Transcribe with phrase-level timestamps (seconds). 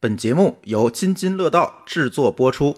[0.00, 2.76] 本节目由津津乐道制作播出。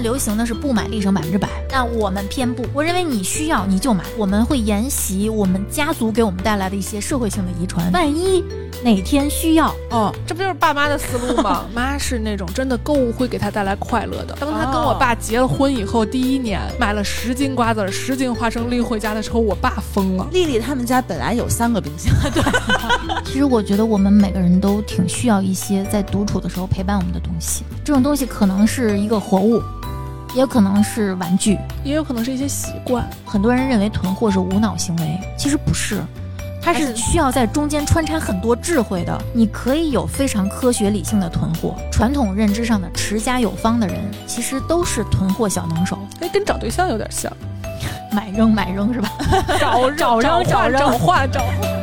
[0.00, 2.64] 在流行的是不买立省百分之百，但我们偏不。
[2.72, 7.92] 我认为你需要你就买，我们会沿袭我们家族给我们带来的一些社会性的遗传。
[7.92, 8.42] 万一
[8.82, 11.66] 哪天需要，哦，这不就是爸妈的思路吗？
[11.76, 14.34] 妈是那种真的购物会给她带来快乐的。
[14.40, 20.26] 当她跟我爸结了婚以后，第一年买了十斤瓜子、十斤花生拎回家的时候，我爸疯了。
[20.32, 22.42] 丽丽他们家本来有三个冰箱，对，
[23.26, 27.64] 其实我觉得我们每个人都挺需要一些在独处的时候陪伴我们的东西。
[27.84, 29.62] 这种东西可能是一个活物，
[30.34, 31.58] 也可能是玩具。
[31.82, 33.08] 也有可能是一些习惯。
[33.24, 36.02] 很多人认为囤货是无脑行为，其实不是，
[36.62, 39.18] 它是需要在中间穿插很多智慧的。
[39.32, 47.32] 你可以有非常科学理性的囤货，传统认知上的持家有方的人，其实都是囤货小能手，哎，跟找对象有点像，
[48.12, 49.10] 买扔买扔是吧？
[49.58, 51.80] 找 找扔找扔找换找换。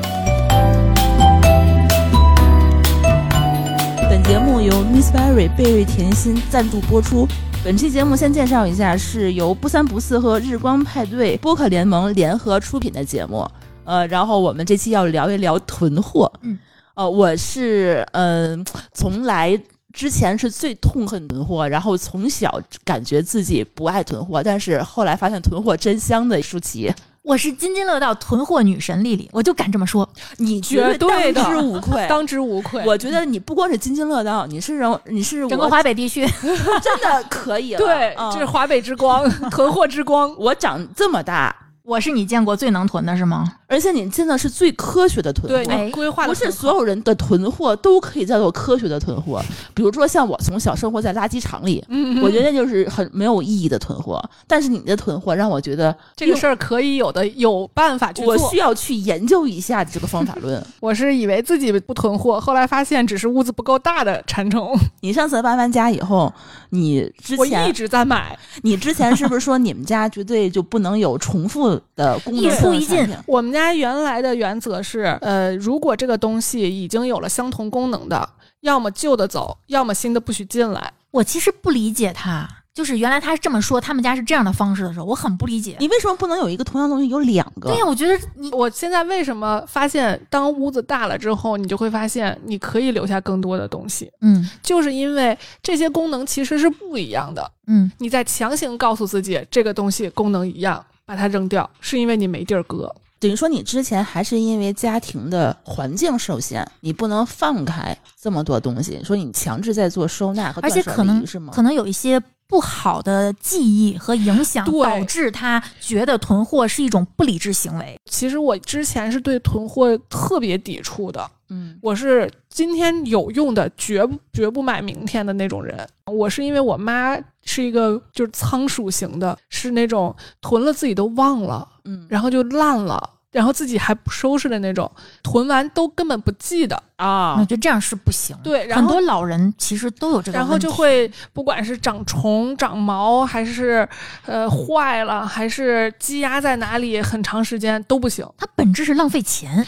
[4.10, 7.28] 本节目由 Miss Berry 贝瑞甜心赞助播出。
[7.68, 13.46] 本期节目先介绍一下，是由不三不四和日光派对播客联盟联合出品的节目。
[13.84, 16.32] 呃，然后我们这期要聊一聊囤货。
[16.44, 16.58] 嗯，
[16.96, 26.90] 呃，我是嗯、从来之前是最痛恨囤货，然后从小感觉自己不爱囤货，但是后来发现囤货真香的舒淇，
[27.28, 30.08] 我是津津乐道囤货女神丽丽，我就敢这么说。
[30.38, 32.06] 你绝对当之无愧。
[32.08, 32.82] 当之无愧。
[32.86, 36.26] 我觉得你不光是津津乐道，你是人，你是整个华北地区，
[36.82, 37.80] 真的可以了。
[37.80, 40.34] 对，嗯这是华北之光， 囤货之光。
[40.40, 41.54] 我长这么大，
[41.88, 43.50] 我是你见过最能囤的是吗？
[43.66, 45.90] 而且你真的是最科学的囤，货。
[45.92, 49.42] 规划的不是所有人的囤货都可以叫做科学的囤货，
[49.74, 54.22] 比如说像我从小生活在垃圾场里，嗯，我觉得就是很没有意义的囤货。
[54.46, 58.34] 但是你的囤货让我觉得这个事儿可以有的有办法去做。
[58.34, 60.62] 我需要去研究一下这个方法论。
[60.82, 64.78] 我是以为自己不囤货，后来发现只是屋子不够大的馋虫。
[65.00, 66.34] 你上次搬完家以后，
[66.72, 78.30] 你之前我一直在买，你之前是不是说你们家绝对就不能有重复的功能一出一进我们家原来的原则是，呃，如果这个东西已经有了相同功能的，
[78.62, 80.92] 要么旧的走，要么新的不许进来。
[81.12, 85.78] 我其实不理解他，就是原来他是这么说，他们家是这样的方式的时候，我很不理解。
[85.80, 87.70] 你为什么不能有一个同样东西有两个？
[87.70, 97.50] 对呀、我觉得你我现在为什么发现，当屋子大了之后，你就会发现你可以留下更多的东西，嗯就是因为这些功能其实是不一样的。
[97.68, 102.94] 嗯，你在强行告诉自己这个东西功能一样，把它扔掉，是因为你没地儿搁。
[103.18, 111.54] 等于说你之前还是因为家庭的环境受限，你不能放开这么多东西，说你强制在做收纳和而且断舍可能离是吗？
[111.56, 118.00] 可能有一些不好的记忆和影响，导致他觉得囤货是一种不理智行为。
[118.06, 125.88] 其实我之前是对囤货特别抵触的，嗯我是今天有用的，绝不绝不买明天的那种人。
[126.06, 134.92] 我是因为我妈是一个就是仓鼠型的，是那种囤了自己都忘了，嗯，然后就烂了，然后自己还不收拾的那种，
[135.22, 137.36] 囤完都根本不记得啊。
[137.36, 138.36] 我啊觉得这样是不行。
[138.44, 143.88] 对，然后很多老人其实都有这个然后就会不管是长虫、长毛，还是
[144.26, 148.28] 呃坏了，还是积压在哪里很长时间都不行。
[148.38, 149.66] 它本质是浪费钱。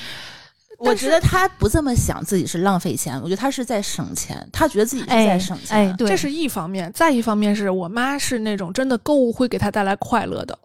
[0.79, 3.13] 我觉得他不这么想，自己是浪费钱。
[3.17, 5.77] 我觉得他是在省钱，他觉得自己是哎在省钱。
[5.77, 10.57] 哎，对，这是一方面，再一方面是我妈是那种真的购物会给她带来快乐的，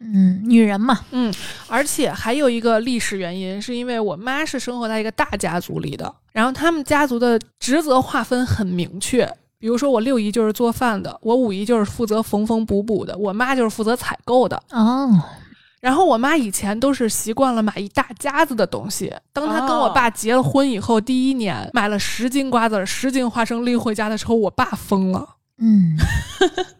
[0.00, 1.32] 嗯，女人嘛，嗯
[1.66, 9.28] 而且还有一个历史原因，是因为我妈是生活在一个大家族里的，然后他们家族的职责划分很明确。
[9.60, 14.62] 比如说，我六姨就是做饭的，我五姨就是负责缝缝补补的，我妈就是负责采购的。
[14.70, 15.10] 哦，
[15.80, 19.12] 然后我妈以前都是习惯了买一大家子的东西。
[19.32, 25.28] 当她跟我爸结了婚以后，第一年买了十斤瓜子儿、十斤花生拎回家的时候，我爸疯了。
[25.58, 25.96] 嗯，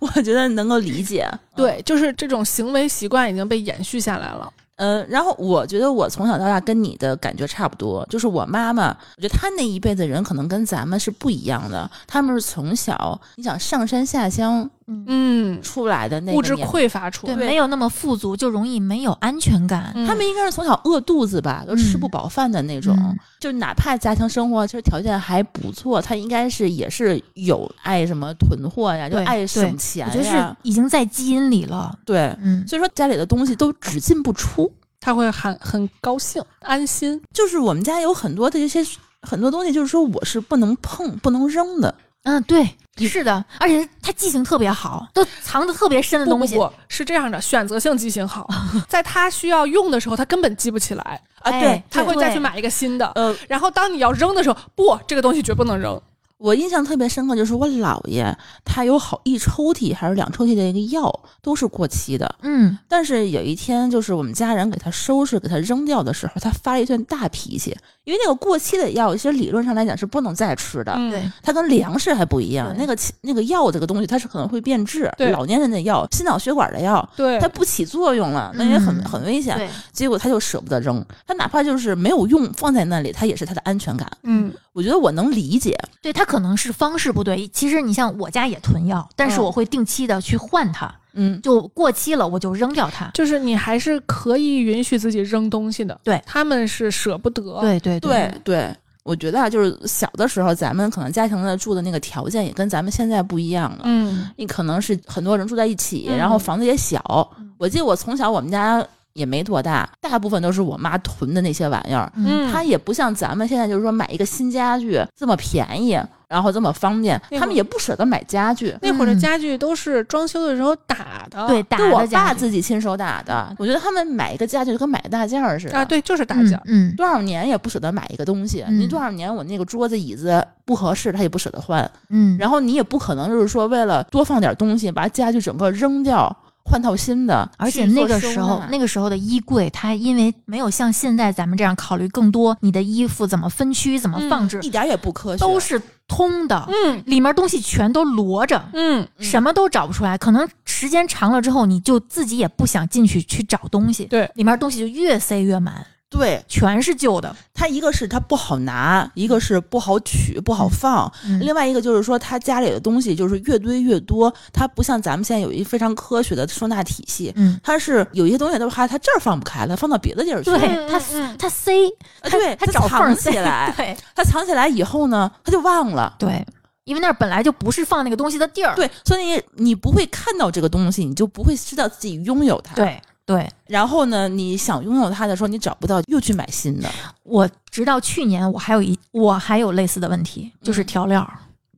[0.00, 1.28] 我觉得能够理解。
[1.56, 4.52] 对，就是这种行为习惯已经被延续下来了。
[4.76, 17.46] 嗯，然后我觉得我从小到大跟你的感觉差不多，就是我妈妈，我觉得她那一辈的人可能跟咱们是不一样的，他们是从小你想上山下乡嗯，出来的那个物质匮乏出对，来。
[17.46, 19.92] 没有那么富足，就容易没有安全感。
[19.94, 22.96] 嗯他们应该是从小饿肚子吧，都吃不饱饭的那种。
[22.98, 30.56] 嗯就哪怕家庭生活其实条件还不错，他应该是也是有爱什么囤货呀，就爱省钱呀，就是。
[30.62, 31.92] 已经在基因里了。
[32.04, 34.72] 对，嗯，所以说家里的东西都只进不出。
[35.00, 37.20] 他会很很高兴、安心。
[37.32, 38.80] 就是我们家有很多的一些
[39.22, 41.92] 很多东西，就是说我是不能碰、不能扔的。
[42.22, 42.64] 嗯，对，
[42.98, 46.54] 是的，而且他记性特别好，都藏的特别深的东西。
[46.54, 48.48] 不不不，是这样的，选择性记性好，
[48.88, 53.10] 在他需要用的时候，他根本记不起来，啊，哎对，他会再去买一个新的。
[53.14, 56.00] 嗯，然后当你要扔的时候，不，这个东西绝不能扔。
[56.42, 70.92] 我印象特别深刻，就是我姥爷他有好一抽屉还是两抽屉的一个药都是过期的，嗯，但是有一天就是我们家人给他收拾给他扔掉的时候，他发了一顿大脾气，因为那个过期的药其实理论上来讲是不能再吃的。
[70.96, 75.30] 嗯，对，它跟粮食还不一样，那个那个药这个东西它是可能会变质，对。
[75.30, 77.38] 老年人的药、心脑血管的药，对。
[77.38, 79.04] 它，不起作用了，那也很、嗯。
[79.04, 79.56] 很危险。
[79.56, 84.10] 对，结果他就舍不得扔，他哪怕就是没有用放在那里，他也是他的安全感。
[84.22, 87.46] 嗯，我觉得我能理解，对他可能是方式不对。
[87.48, 93.10] 其实你像我家也囤药，但是嗯我会定期的去换它，嗯，就过期了我就扔掉它。
[93.14, 95.98] 就是你还是可以允许自己扔东西的。
[96.02, 98.76] 对他们是舍不得。，对对对对。
[99.04, 103.80] 我觉得啊，就是小的时候，咱们可能家庭的住的那个条件也跟咱们现在不一样了。
[103.82, 107.28] 嗯你可能是很多人住在一起，嗯然后房子也小。
[107.36, 108.84] 嗯我记得我从小我们家
[109.14, 112.10] 也没多大，大部分都是我妈囤的那些玩意儿。
[112.16, 115.98] 嗯，它也不像咱们现在就是说买一个新家具这么便宜，
[116.28, 118.74] 然后这么方便，他们也不舍得买家具。
[118.80, 121.46] 那会儿的嗯家具都是装修的时候打的。
[121.46, 125.76] 对打的家具爸自己亲手打的，我觉得他们买一个家具就跟买个大件儿似的。
[125.76, 126.62] 啊，对，就是大件儿。
[126.66, 137.50] 嗯，多少年也不舍得买一个东西，嗯你多少年我那个桌子椅子不合适，他也不舍得换，嗯嗯，然后你也不可能就是说为了多放点东西把家具整个扔掉，换套新的。
[137.56, 148.62] 而且那个时，候那个时候的衣柜，它因为没有像现在咱们这样考虑更多，你的衣服怎么分区、怎么放置，一点也不科学，都是通的，嗯里面东西全都摞着。
[148.72, 155.86] 嗯，嗯什么都找不出来，可能时间长了之后，你就自己也不想进去去找东西，对，里面东西就越塞越满，
[156.18, 157.34] 对全是旧的。
[157.54, 167.32] 它一个是它不好拿，一个是不好取不好放，嗯另外一个就是说他家里的东西就是越堆越多，它不像咱们现在有一非常科学的收纳体系。
[167.36, 170.50] 嗯，它是有一些东西都是它它这儿放不开了，放到别的地儿去。
[170.50, 171.72] 对嗯它嗯它塞，
[172.20, 176.14] 啊对，它它找缝儿藏起来，对它藏起来以后呢，它就忘了。
[176.18, 176.44] 对，
[176.84, 178.74] 因为那儿本来就不是放那个东西的地儿。
[178.74, 183.00] 对，所以你你不会看到这个东西，你就不会知道自己拥有它。，对
[183.32, 186.88] 对，然后呢，你想拥有它的时候，你找不到，又去买新的。
[187.22, 191.28] 我直到去年，我还有一我还有类似的问题，就是嗯调料。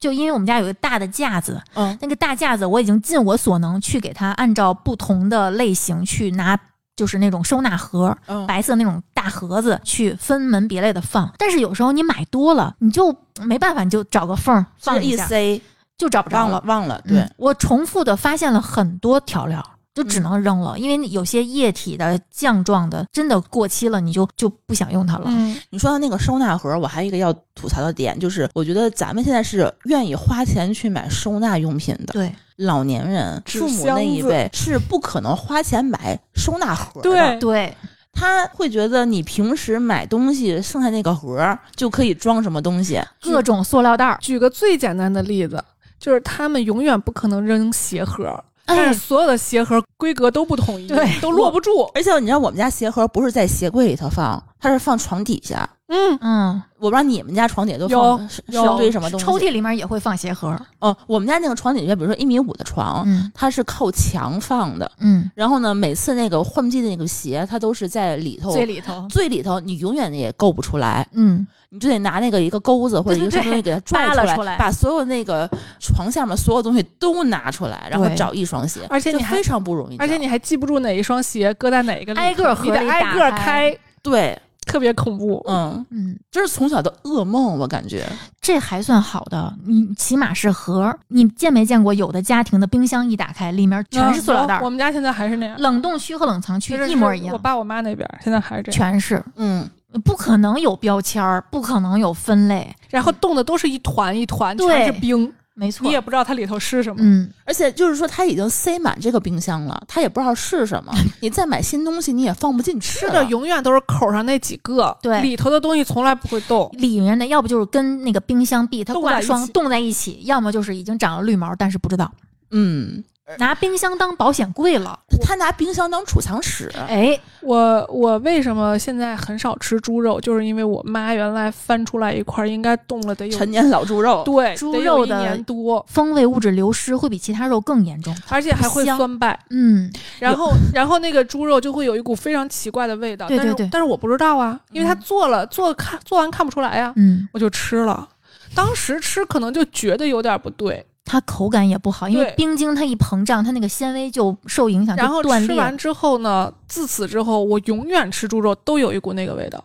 [0.01, 1.97] 就因为我们家有一个大的架子，嗯。
[2.01, 6.59] 那个大架子我已经尽我所能去给它按照不同的类型去拿，
[6.97, 11.33] 就是那种收纳盒，嗯，白色那种大盒子去分门别类的放。
[11.39, 15.63] 但是有时候你买多了，你就没办法，你就找个缝放一下，塞。
[15.97, 16.51] 就找不着了。
[16.51, 17.19] 忘了忘了，对。
[17.19, 25.25] 嗯，我重复的发现了很多调料，就只嗯能扔了，因为有些液体的、酱状的，真的过期了，你就就不想用它了。
[25.27, 37.09] 嗯，你说到那个收纳盒，我还有一个要吐槽的点，就是我觉得咱们现在是愿意花钱去买收纳用品的，对，老年人、父母那一辈是不可能花钱买收纳盒的。
[37.09, 37.77] 对对，
[38.13, 43.01] 他会觉得你平时买东西剩下那个盒儿就可以装什么东西。
[43.21, 45.63] 各种塑料袋儿，举个最简单的例子，
[46.01, 51.83] 就是他们永远不可能扔鞋盒，但哎是，所有的鞋盒规格都不统一，对都落不住。
[51.95, 55.69] 而且你知道我们家鞋盒不是在鞋柜里头放，它是放床底下。
[55.89, 59.27] 嗯，嗯，我不知道你们家床底下都有放是是有堆什么东西？
[59.27, 60.57] 抽屉里面也会放鞋盒。
[60.79, 64.91] 哦，我们家那个床底下，比如说一米五的床，嗯它是靠墙放的。
[65.01, 69.07] 嗯，然后呢，每次那个换季的那个鞋，它都是在里头最里头。
[69.11, 75.47] 最里头，你永远也够不出来，嗯，你就得拿那个一个钩子或者一个什么东西给它拽出来，扒拉出来把所有那个
[75.79, 85.45] 床下面所有东西都拿出来，然后找一双鞋，而且你还就非常不容易，而且你还记不住哪一双鞋搁在哪一个里，挨个盒你得挨个开，对，特别恐怖。
[85.49, 88.05] 嗯，嗯，这是从小的噩梦，我感觉。
[88.41, 90.99] 这还算好的，你起码是盒儿。
[91.09, 99.23] 你见没见过有的家庭的冰箱一打开，里面全是塑料袋我们家现在还是那样，冷冻区和冷藏区一模一样，是我爸我妈那边现在还是这样，全是。
[99.37, 99.69] 嗯，
[100.05, 105.93] 不可能有标签儿，不可能有分类，然后冻的都是一团一团，全是冰，没错你。
[105.93, 106.97] 也不知道它里头是什么。
[107.01, 110.93] 嗯，而且就是说，它已经塞满这个冰箱了，它也不知道是什么。
[111.21, 112.99] 你再买新东西，你也放不进去。
[112.99, 116.69] 吃的永远都是口上那几个，对里头的东西从来不会动。
[116.79, 122.13] 里面的要不就是跟那个冰箱壁它挂霜冻在一起，要么就是已经长了绿毛，但是不知道。
[122.51, 123.03] 嗯，
[123.39, 126.71] 拿冰箱当保险柜了，他拿冰箱当储藏室。
[126.89, 138.15] 哎，我我为什么现在很少吃猪肉，就是因为我妈原来翻出来一块儿，应该冻了得有陈年老猪肉，对猪肉的年多，风味物质流失会比其他肉更严重。
[138.29, 139.39] 而且还会酸败。
[139.51, 143.67] 嗯，然后然后那个猪肉就会有一股非常奇怪的味道，但是对对。
[143.67, 148.07] 对但是我不知道啊，因为他嗯做了做看做完看不出来呀、嗯，我就吃了。
[148.55, 155.49] 当时吃可能就觉得有点不对，它口感也不好，因为冰晶它一膨胀，它那个纤维就受影响，然后就断裂。
[155.49, 159.63] 吃完之后呢，自此之后，我永远吃猪肉都有一股那个味道，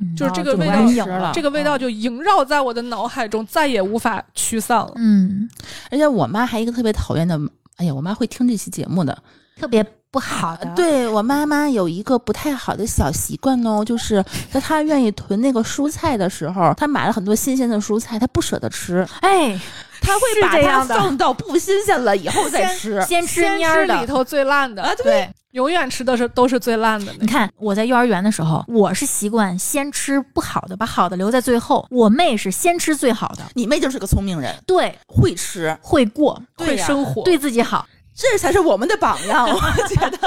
[0.00, 4.92] 嗯就是这个味道了这个味道嗯就萦绕在我的脑海中，再也无法驱散了。
[4.96, 5.48] 嗯，
[5.90, 7.38] 而且我妈还一个特别讨厌的，
[7.76, 9.22] 哎呀，我妈会听这期节目的。
[9.56, 19.58] 特别不好的。，对我妈妈有一个不太好的小习惯哦，就是在她愿意囤那个蔬菜的时候，她买了很多新鲜的蔬菜，她不舍得吃，哎，
[20.00, 23.00] 她会把它放到不新鲜了以后再吃。
[23.02, 23.94] 先吃先蔫儿的。
[23.94, 27.12] 吃里头最烂的，啊，对，对，永远吃的是都是最烂的。
[27.20, 31.86] 你看我在幼儿园的时候，我是习惯先吃不好的，把好的留在最后。
[31.90, 37.86] 我妹是先吃最好的，你妹就是个聪明人，对，会吃，会过，会生活，对自己好。
[38.20, 39.46] 这才是我们的榜样。
[39.48, 40.18] 我觉得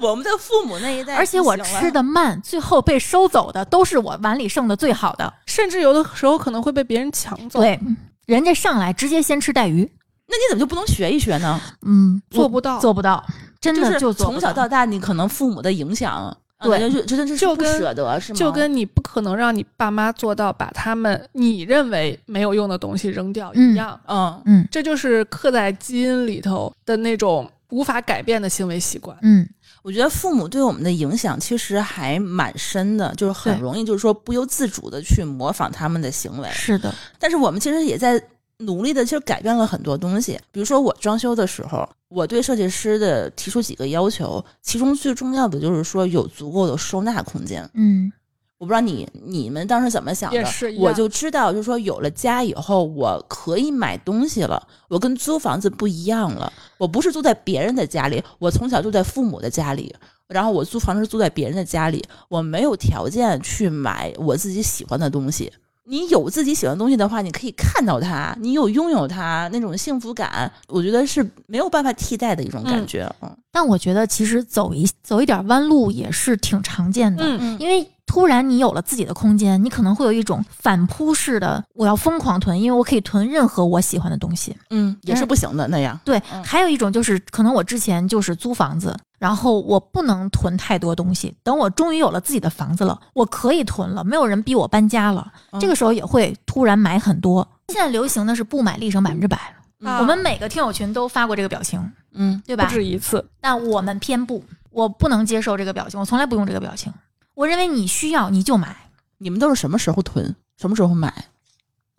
[0.00, 5.32] 我们的父母那一代，而且我吃的慢，最后被收走的都是我碗里剩的最好的。
[5.46, 7.78] 甚至有的时候可能会被别人抢走。，对，
[8.26, 9.88] 人家上来直接先吃带鱼，
[10.26, 11.60] 那你怎么就不能学一学呢？
[11.82, 13.24] 嗯，做不到做不到，
[13.60, 18.38] 真的是就做不从小到大，你可能父母的影响，对就就真的是就跟舍得，是吗？
[18.38, 29.16] 就跟你不可能让你爸妈做到把他们你认为没有用的东西扔掉一样，嗯，嗯这就是刻在基因里头的那种无法改变的行为习惯。
[29.22, 29.46] 嗯，
[29.82, 36.48] 我觉得父母对我们的影响其实还蛮深的，就是很容易就是说不由自主的去模仿他们的行为。
[36.50, 38.18] 是的，但是我们其实也在
[38.58, 40.38] 努力的，其实改变了很多东西。
[40.50, 47.68] 比如说我装修的时候，我对设计师的提出几个要求，其中最重要的就是说有足够的收纳空间。
[47.74, 48.12] 嗯
[48.58, 50.42] 我不知道你你们当时怎么想的
[50.78, 56.50] 我就知道，就是说有了家以后，我可以买东西了，我跟租房子不一样了。
[56.78, 59.94] 我不是住在别人的家里，我从小住在父母的家里，
[60.26, 65.52] 然后我租房是住在别人的家里，我没有条件去买我自己喜欢的东西。
[65.88, 73.08] 你有自己喜欢的东西的话，你可以看到它，你有拥有它那种幸福感，我觉得是没有办法替代的一种感觉。
[73.22, 73.36] 嗯。
[73.52, 77.56] 但我觉得其实走一走一点弯路也是挺常见的，嗯，嗯。
[77.60, 84.56] 因为突然你有了自己的空间，你可能会有一种反扑式的，我要疯狂囤，因为我可以囤任何我喜欢的东西。
[84.70, 85.98] 嗯，也是不行的那样。
[86.04, 91.34] 对，嗯还有一种就是，可能我之前就是租房子，然后我不能囤太多东西。
[91.42, 97.46] 等我终于有了自己的房子了，我可以囤了，没有人逼我搬家了，嗯这个时候也会突然买很多。
[97.68, 99.36] 现在流行的是不买立省百分之百，
[99.84, 102.64] 啊我们每个听友群都发过这个表情，嗯，对吧？
[102.64, 103.28] 不止一次。
[103.40, 106.92] 但我们偏不，我不能接受这个表情，我从来不用这个表情。
[107.36, 108.74] 我认为你需要你就买，
[109.18, 111.12] 你们都是什么时候囤，什么时候买？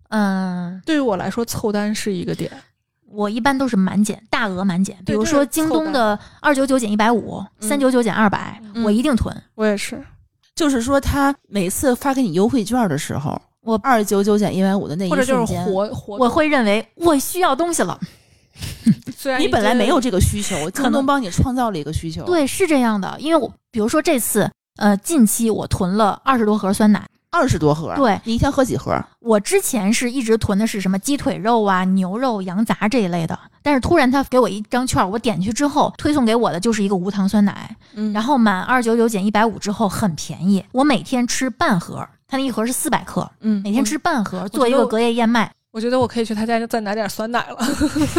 [0.08, 2.50] 嗯，对于我来说，凑单是一个点。
[3.06, 4.98] 我一般都是满减，大额满减。
[5.06, 9.34] 比如说京东的二九九减一百五，嗯三九九减二百，嗯我一定囤。
[9.54, 10.04] 我也是，
[10.56, 16.16] 就是说，他每次发给你优惠券的时候，我二九九减一百五的那一或者就是瞬间，活活。
[16.16, 17.96] 我会认为我需要东西了。
[19.16, 27.06] 虽然你本来没有这这个需求，京能东帮你创造了一个需求。，对，是这样的，因为我比如说这次，呃，近期我囤了二十多盒酸奶。
[27.30, 28.98] 二十多盒，对你一天喝几盒？
[29.20, 47.58] 我之前是一直囤的是什么鸡腿肉啊、牛肉、羊杂这一类的，但是突然他给我一张券，我点去之后，推送给我的就是一个无糖酸奶，嗯然后满二九九减一百五之后很便宜，我每天吃半盒，它那一盒是四百克，嗯每天吃半盒，做一个隔夜燕麦，我觉得我可以去他家再拿点酸奶了。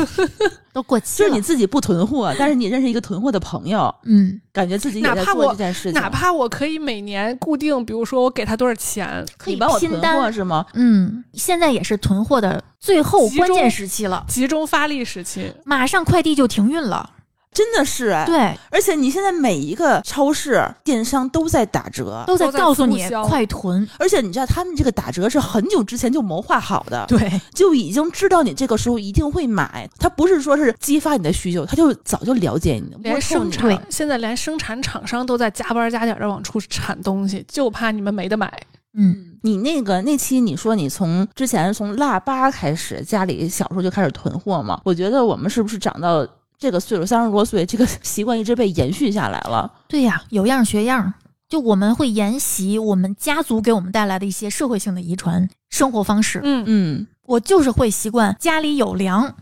[0.72, 1.28] 都过期了。
[1.28, 6.02] 就是你自己不囤货，但是你认识一个囤货的朋友，嗯，感觉自己也在做哪怕我这件事情。
[6.02, 10.66] 哪怕我可以每年固定，比如说我给他多少钱，可以你帮我囤拼单货是吗？
[10.76, 15.52] 嗯，现在也是囤货的最后集中关键时期了，集中发力时期。
[15.66, 17.10] 马上快递就停运了。
[17.52, 18.38] 真的是哎，对，
[18.72, 23.88] 而且你现在每一个超市、电商都在打折，都在告诉你快囤。
[23.98, 38.52] 而且你知道他们这个打折是很久之前就谋划好的，对，就已经知道你这个时候一定会买，他不是说是激发你的需求，他就早就了解你，连生产现在连生产厂商都在加班加点的往出产东西，就怕你们没得买。
[38.94, 44.82] 嗯，你那个那期你说你从之前从腊八开始，家里小时候就开始囤货嘛？
[44.84, 46.28] 我觉得我们是不是长到
[46.60, 49.72] 这个岁数，三十多岁，这个 习惯一直被延续下来了？
[49.88, 51.14] 对呀，有样学样。
[51.48, 56.40] 就我们会沿袭我们家族给我们带来的一些社会性的遗传生活方式。
[56.44, 59.36] 嗯，嗯我就是会习惯家里有粮，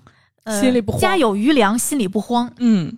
[0.46, 2.50] 呃心里不慌家有余粮，心里不慌。
[2.60, 2.98] 嗯。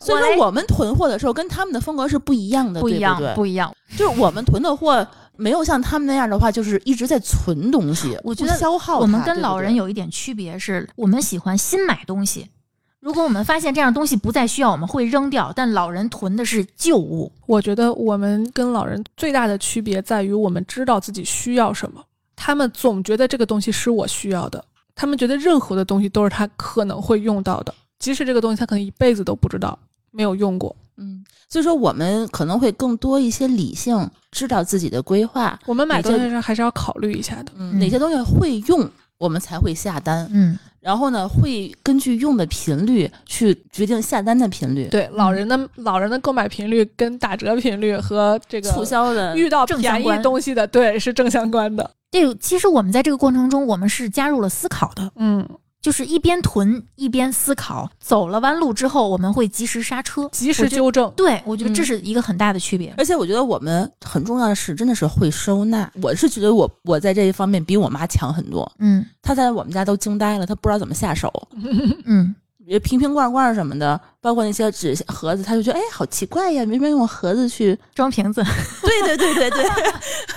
[0.00, 3.34] 所以说，我们囤货的时候跟他们的风格是不一样的，不一样，对不对？
[3.36, 3.72] 不一样。
[3.96, 8.98] 就是我们囤的货没有像他们那样的话，就是一直在存东西，我觉得消耗。
[8.98, 12.48] 我们跟老人有一点区别是，我们喜欢新买东西。
[13.00, 15.52] 如果我们发现这样东西不再需要，我们会扔掉。
[15.56, 17.32] 但老人囤的是旧物。
[17.46, 22.02] 我觉得我们跟老人最大的区别在于，我们知道自己需要什么。
[22.36, 24.62] 他们总觉得这个东西是我需要的，
[24.94, 29.78] 他们觉得任何的东西都是他可能会用到的，即使这个东西他可能一辈子都不知道，
[30.10, 30.74] 没有用过。
[30.96, 37.52] 嗯，所以说我们可能会更多一些理性，知道自己的规划，我们买东西时还是要考虑一下的。
[37.56, 40.28] 嗯，哪些东西会用，我们才会下单。
[40.30, 51.90] 嗯，然后呢，会根据用的频率去决定下单的频率。，对，老人的老人的购买频率跟打折频率和这个促销的遇到便宜东西的，对，是正相关的。
[52.10, 55.46] 这其实我们在这个过程中，我们是加入了思考的，嗯，
[55.80, 61.10] 就是一边囤一边思考，走了弯路之后，我们会及时刹车，及时纠正。
[61.16, 62.92] 对，我觉得这嗯是一个很大的区别。
[62.98, 65.90] 而且我觉得我们很重要的是，真的是会收纳。
[66.02, 68.70] 我是觉得我我在这一方面比我妈强很多。
[68.78, 71.32] 嗯她在我们家都惊呆了，她不知道怎么下手。
[72.04, 72.34] 嗯，
[72.66, 77.78] 比如瓶瓶罐罐什么的，包括那些纸盒子，她就觉得哎，好奇怪呀，明明用盒子去。
[77.94, 78.44] 装瓶子。
[78.82, 79.70] 对对对对对，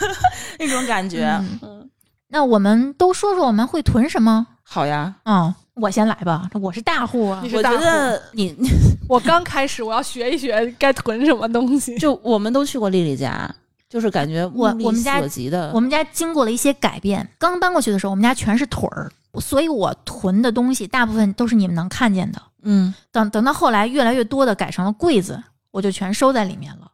[0.59, 1.25] 那种感觉。
[1.41, 1.89] 嗯嗯，
[2.29, 4.47] 那我们都说说我们会囤什么？
[4.74, 5.13] 好呀。
[5.25, 7.50] 嗯，我先来吧，我是大户啊你。
[7.50, 8.56] 是我觉户得你
[9.08, 11.96] 我刚开始，我要学一学该囤什么东西。
[12.00, 13.48] 就我们都去过丽丽家，
[13.88, 22.42] 就是感觉我目力我们家所及的，我们家经过了一些改变，刚搬过去的时候，我们家全是腿儿，所以我囤的东西大部分都是你们能看见的。
[22.63, 25.39] 嗯等等到后来，越来越多的改成了柜子，
[25.70, 26.88] 我就全收在里面了。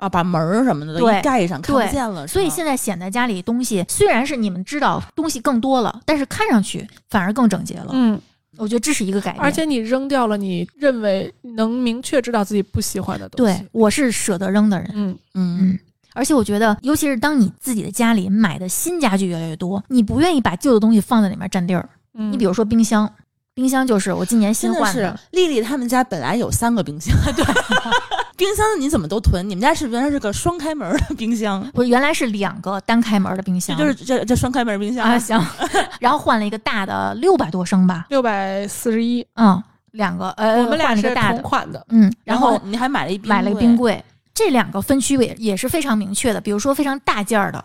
[0.00, 2.26] 啊，把门儿什么的都一盖上，看不见了。
[2.26, 7.88] 所以现在在显得家里东西虽然是你们知道东西更多了，但是看上去反而更整洁了。
[7.92, 8.20] 嗯，
[8.56, 9.42] 我觉得这是一个改变。
[9.42, 13.52] 而且你扔掉了你认为能明确知道自己不喜欢的东西。
[13.52, 14.90] 对，我是舍得扔的人。
[14.94, 15.78] 嗯，嗯嗯，
[16.14, 21.88] 而且我觉得，尤其是当你自己的家里买的新家具越来越多，你不愿意把旧的东西放在里面占地儿。
[22.14, 23.12] 嗯你比如说冰箱，
[23.60, 27.44] 冰箱就是我今年新换的是丽丽他们家本来有三个冰箱，对，
[28.34, 29.46] 冰箱你怎么都囤？
[29.46, 35.38] 你们家是原来是个双开门的冰箱，不是原来是两个单开门的冰箱，就是这这双开门冰箱啊 行，
[36.00, 41.84] 然后换了一个大的六百多升吧，六百四十一，嗯，两个呃，我们俩是同款的。
[41.90, 44.02] 嗯，然然后你还买了一冰买了一个冰柜，
[44.32, 46.40] 这两个分区也也是非常明确的。
[46.40, 47.62] 比如说非常大件儿的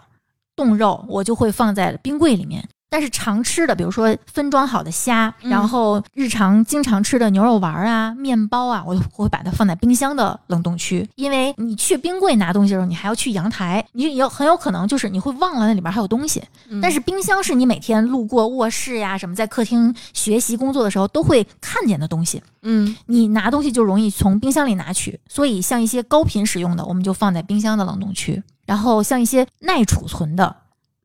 [0.57, 2.67] 冻肉，我就会放在冰柜里面。
[2.95, 11.05] 但是常吃的，比如说分装好的虾，嗯然后日常经常吃的牛肉丸啊、面包啊，我我会把它放在冰箱的冷冻区。
[11.15, 16.41] 因为你去冰柜拿东西的时候，你还要去阳台，你有很有可能就是你会忘了那里边还有东西。
[16.69, 22.41] 嗯但是冰箱是你每天路过卧室呀、什么在客厅学习工作的时候都会看见的东西。
[22.61, 28.41] 嗯你拿东西就容易从冰箱里拿取，所以像一些高频使用的，我们就放在冰箱的冷冻区。
[28.65, 30.55] 然后像一些耐储存的，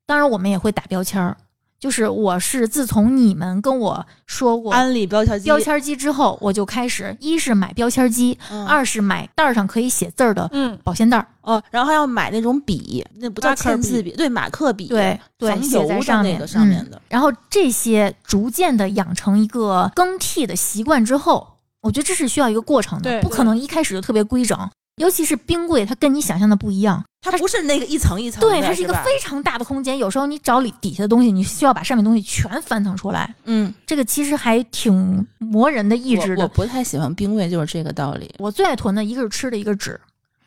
[0.07, 1.37] 当然我们也会打标签儿。
[1.81, 24.71] 就是我是自从你们跟我说过安利标签机，标签机之后，我就开始一是买标签机，嗯二是买袋儿上可以写字儿的嗯，保鲜袋儿，哦，然后还要买那种笔，那不叫签字笔，对，马克笔，对对防写在油的上面那个上面嗯的，然后这些逐渐的养成一个更替的习惯之后，我觉得这是需要一个过程的，对不可能一开始就特别规整。
[24.97, 29.97] 尤其是冰柜，它跟你想象的不一样，它不是那个一层一层的，对，它是一个非常大的空间。
[29.97, 36.43] 有时候你找里底下的东西，你需要把上面东西全翻腾出来，嗯这个其实还挺磨人的意志的。
[36.43, 38.31] 我我不太喜欢冰柜，就是这个道理。
[38.39, 40.01] 我最爱囤的一个是吃的，一个是纸。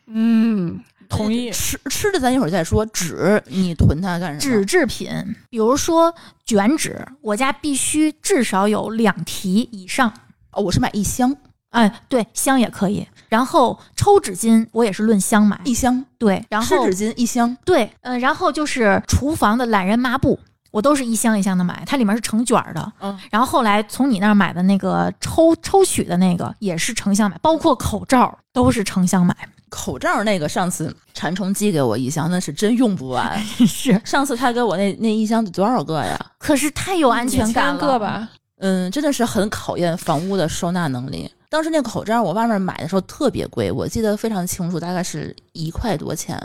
[0.05, 0.79] 嗯，
[1.09, 1.49] 同意。
[1.51, 4.55] 吃吃的咱一会儿再说，纸你囤它干什么？
[4.55, 5.09] 纸制品，
[5.49, 6.13] 比如说
[6.45, 10.13] 卷纸，我家必须至少有两提以上。
[10.51, 11.35] 哦，我是买一箱
[11.69, 13.07] 哎，对，箱也可以。
[13.33, 15.59] 然后抽纸巾，我也是论箱买。
[15.65, 22.93] 一箱，对，然后湿纸巾一箱，对，呃，然后就是厨房的懒人抹布，我都是一箱一箱的买，它里面是成卷儿的。
[22.99, 29.35] 嗯，然后后来从你那儿买的那个抽抽取的那个也是成箱买，包括口罩都是成箱买。
[29.69, 33.43] 口罩那个上次馋虫寄给我一箱，那是真用不完。
[33.65, 36.23] 是，上次他给我那那一箱得多少个呀？
[36.37, 37.73] 可是太有安全感了。
[37.73, 41.27] 几千个吧，嗯，真的是很考验房屋的收纳能力。
[41.53, 46.35] 当时那口罩我外面买的时候特别贵，我记得非常清楚，大概是一块多钱，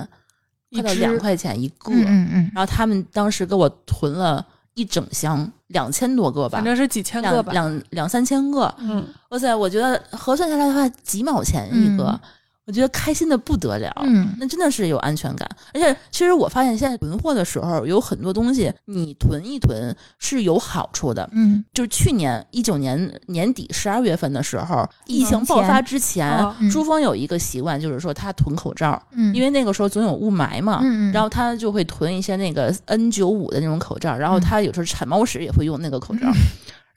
[0.71, 1.91] 快到两块钱一个。
[1.91, 4.45] 嗯嗯嗯，然后他们当时给我囤了
[4.75, 7.53] 一整箱，两千多个吧反，正是几千个两吧。
[7.55, 8.73] 两两三千个。
[8.81, 12.21] 嗯，哇塞，我觉得核算下来的话，几毛钱一个，嗯
[12.69, 13.91] 我觉得开心的不得了。
[14.05, 21.27] 嗯那真的是有安全感，而且其实我发现现在囤货的时候，有很多东西你囤一囤是有好处的。
[21.33, 30.83] 嗯就是去年一九年年底十二月份的时候，疫疫情情爆发之前，哦嗯珠峰有一个习惯，就是说他囤口罩，嗯，因为那个时候总有雾霾嘛。
[31.11, 36.31] 然后他就会囤一些那个 N 九五的那种口罩，然后嗯他有时候铲猫屎也会用那个口罩。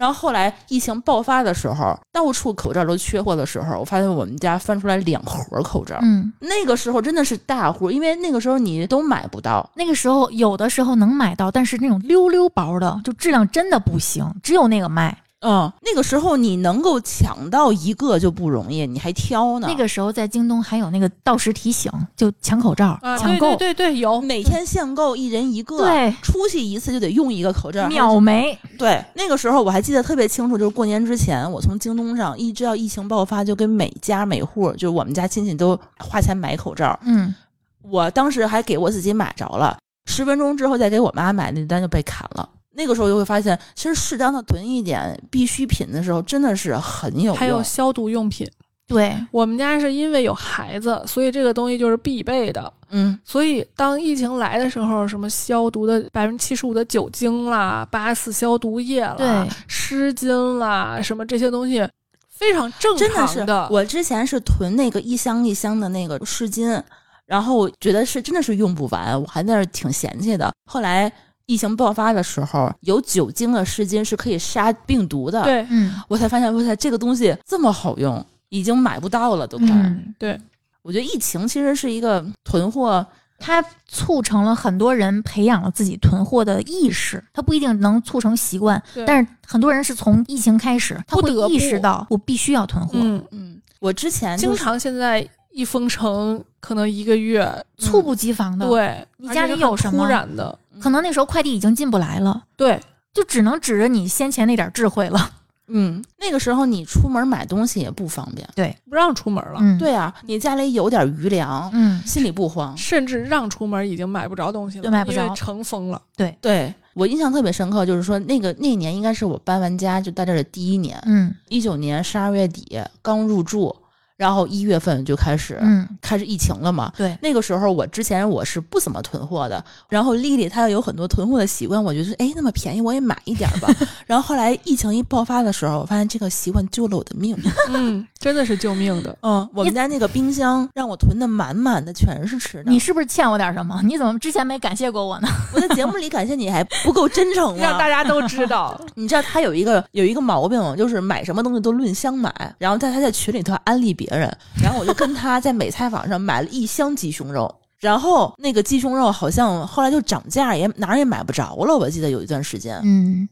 [0.02, 5.96] 然后后来疫情爆发的时候，到处口罩都缺货的时候，我发现我们家翻出来两盒口罩。
[6.02, 9.70] 嗯，那个时候真的是大户，因为那个时候你都买不到。
[9.76, 15.16] 那个时候有的时候能买到，但是那种溜溜薄的，就质量真的不行，只有那个卖。
[15.42, 19.68] 嗯，那个时候你能够抢到一个就不容易，你还挑呢。
[19.68, 28.56] 那个时候在京东还有那个到时提醒，就抢口罩、啊，抢购，对对有每天限购一人一个，对出去一次就得用一个口罩，秒没。
[28.78, 37.00] 对，那个时候我还记得特别清楚，就是过年之前，我从京东上一直到疫情爆发，就跟每家每户，就是我们家亲戚都花钱买口罩。
[37.04, 37.34] 嗯，
[37.82, 42.48] 我当时还给我自己买着了，十分钟之后再给我妈买，那单就被砍了。
[42.74, 47.36] 那个时候就会发现，其实适当的囤一点必需品的时候，真的是很有用。
[47.36, 48.50] 还有消毒用品。
[48.88, 52.74] 对，我们家是因为有孩子，所以这个东西就是必备的。
[52.90, 61.88] 嗯，所以当疫情来的时候，什么消毒的百分之七十五的酒精啦、八四消毒液啦、对湿巾啦，什么这些东西
[62.30, 63.46] 非常正真的是。
[63.70, 66.82] 我之前是囤那个一箱一箱的那个湿巾，
[67.26, 70.52] 然后觉得是真的是用不完，我还在那儿挺嫌弃的。
[70.66, 71.10] 后来
[71.52, 75.68] 疫情爆发的时候，有酒精的湿巾是可以杀病毒的，对。
[75.70, 75.94] 嗯。
[76.08, 79.68] 我才发现，哇塞，这个东西这么好用，已经买不到了，都快。
[79.68, 80.40] 嗯，对，
[80.82, 83.06] 我觉得疫情其实是一个囤货，
[83.38, 91.54] 它促成了很多人培养了自己囤货的意识，它不一定能促成习惯，但是很多人是从疫情开始，他会不得不。
[91.54, 102.80] 意识到我必须要囤货，嗯，嗯，我之前经就是常现在一封城，可能一个月，猝不及防的。，对，你家里有什么突然的，可能那时候快递已经进不来了，对，
[103.14, 105.32] 就只能指着你先前那点智慧了。
[105.74, 108.46] 嗯，那个时候你出门买东西也不方便。
[108.54, 112.76] 对不让出门了，嗯，，对啊，你家里有点余粮，嗯，心里不慌。
[112.76, 116.02] 甚至让出门已经买不着东西了，对买不着因为城封了。
[116.18, 123.74] 对对我印象特别深刻，就是说那个那年应该是我搬完家就在这儿的第一年，嗯一九年十二月底刚入住，
[124.22, 126.94] 然后一月份就开始、嗯，开始疫情了嘛。
[126.96, 133.68] 对，那个时候我之前我是不怎么囤货的，然后丽丽她有很多囤货的习惯，我觉得哎那么便宜我也买一点吧。
[134.06, 137.36] 然后后来疫情一爆发的时候，我发现这个习惯救了我的命。
[137.70, 139.18] 嗯，真的是救命的。
[139.24, 142.70] 嗯，我们家那个冰箱让我囤的满满的，全是吃的。
[142.70, 143.82] 你是不是欠我点什么？
[143.84, 145.28] 你怎么之前没感谢过我呢？
[145.56, 147.60] 我在节目里感谢你还不够真诚吗？
[147.60, 163.28] 让大家都知道，你知道他有一个有一个毛病，就是买什么东西都论箱买，然后在他在群里头安利别人，然后我就跟他在美菜坊上买了一箱鸡胸肉，然后那个鸡胸肉好像后来就涨价，也哪儿也买不着了，我记得有一段时间，嗯，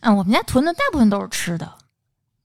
[0.00, 1.70] 嗯，我们家囤的大部分都是吃的，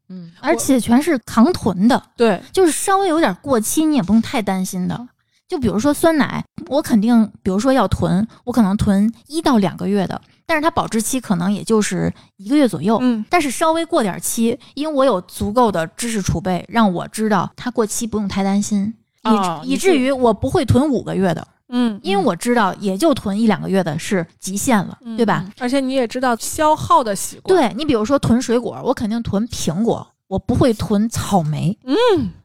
[0.10, 5.08] 嗯，而且全是扛囤的，对，就是稍微有点过期，你也不用太担心的。
[5.50, 13.00] 就比如说酸奶，我肯定，比如说要囤，我可能囤一到两个月的，但是它保质期可能也就是一个月左右。
[13.02, 25.44] 嗯，但是稍微过点期，因为我有足够的知识储备，让我知道它过期不用太担心，以、哦以至于我不会囤五个月的，嗯，因为我知道也就囤一两个月的是极限了，对吧？
[25.48, 25.52] 嗯？
[25.60, 31.96] 而且你也知道消耗的习惯。，对你比如说囤水果，我肯定囤苹果，我不会囤草莓，嗯，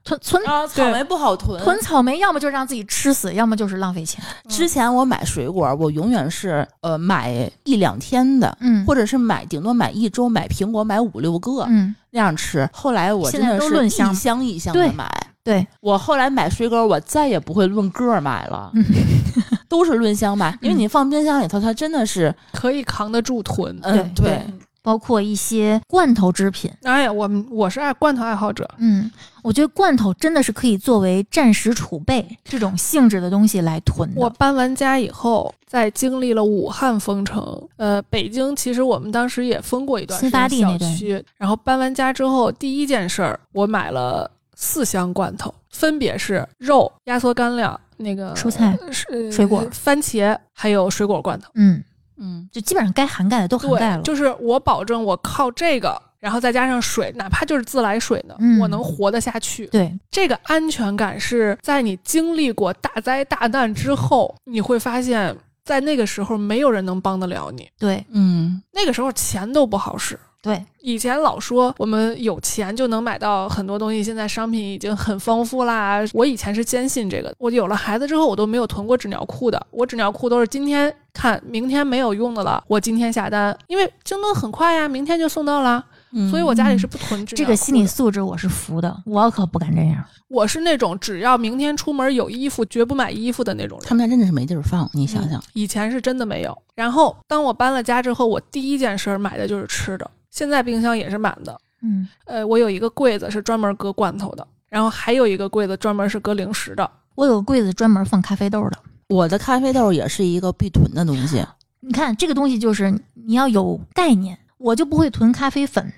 [0.03, 1.63] 囤囤啊，草莓不好囤。
[1.63, 4.25] 囤草莓，要么就让自己吃死，要么就是浪费钱。
[4.49, 12.67] 之前我买水果，我永远是呃买一两天的，嗯，或者是买顶多买一周，买苹果买五六个、嗯，那样吃。
[12.73, 15.07] 后来我真现在的是一箱箱一箱的买。
[15.45, 18.83] 对，我后来买水果，我再也不会论个儿买了，嗯
[19.69, 20.79] 都是论箱买，因为嗯。
[20.79, 23.79] 你放冰箱里头，它真的是，可以扛得住囤。
[23.83, 24.25] 嗯，对。
[24.25, 24.47] 对，
[24.85, 26.71] 包括一些罐头制品。
[26.83, 29.11] 哎呀，我们我是爱罐头爱好者，嗯，
[29.43, 34.21] 我觉得罐头真的是可以作为暂时储备这种性质的东西来囤的。
[34.21, 41.25] 我搬完家以后，在经历了武汉封城，呃，北京其实我们当时也封过一段时新发间小地那段区。
[41.39, 51.51] 然后搬完家之后，第一件事儿，我买了四箱罐头，分别是肉、压缩干粮、那个蔬菜是水果番茄，还有水果罐头。
[51.55, 51.83] 嗯，
[52.17, 54.03] 嗯，就基本上该涵盖的都涵盖了。
[54.03, 59.67] 就是我保证我靠这个，然后再加上水，哪怕就是自来水呢，嗯我能活得下去。
[59.67, 67.69] 对，这个安全感是在你经历过大灾大难之后，你会发现在那个时候没有人能帮得了你。
[67.79, 70.19] 对，嗯，那个时候钱都不好使。
[70.45, 76.05] 对，以前老说我们有钱就能买到很多东西，现在商品已经很丰富啦。
[76.13, 79.67] 我以前是坚信这个，我有了孩子之后，我都没有囤过纸尿裤的。
[79.71, 85.83] 我纸尿裤都是今天看，明天没有用的了，我今天下单，因为京东很快呀，明天就送到了。
[86.17, 87.37] 嗯所以我家里是不囤纸尿裤的。
[87.37, 90.05] 这个心理素质我是服的，我可不敢这样。
[90.29, 93.89] 我是那种只要明天出门有衣服，绝不买衣服的那种人。
[93.89, 96.57] 他们家真的是没地儿放，你想想，以前是真的没有。
[96.75, 100.09] 然后当我搬了家之后，我第一件事儿买的就是吃的。
[100.35, 101.57] 现在冰箱也是满的。
[101.81, 106.91] 嗯，呃，我有一个柜子是专门搁罐头的，然后还有一个柜子专门是搁零食的。
[107.15, 108.79] 我有个柜子专门放咖啡豆的。
[109.09, 111.47] 我的咖啡豆也是一个必囤的东西。
[111.79, 115.93] 你看这个东西就是你要有概念，我就不会囤咖啡粉，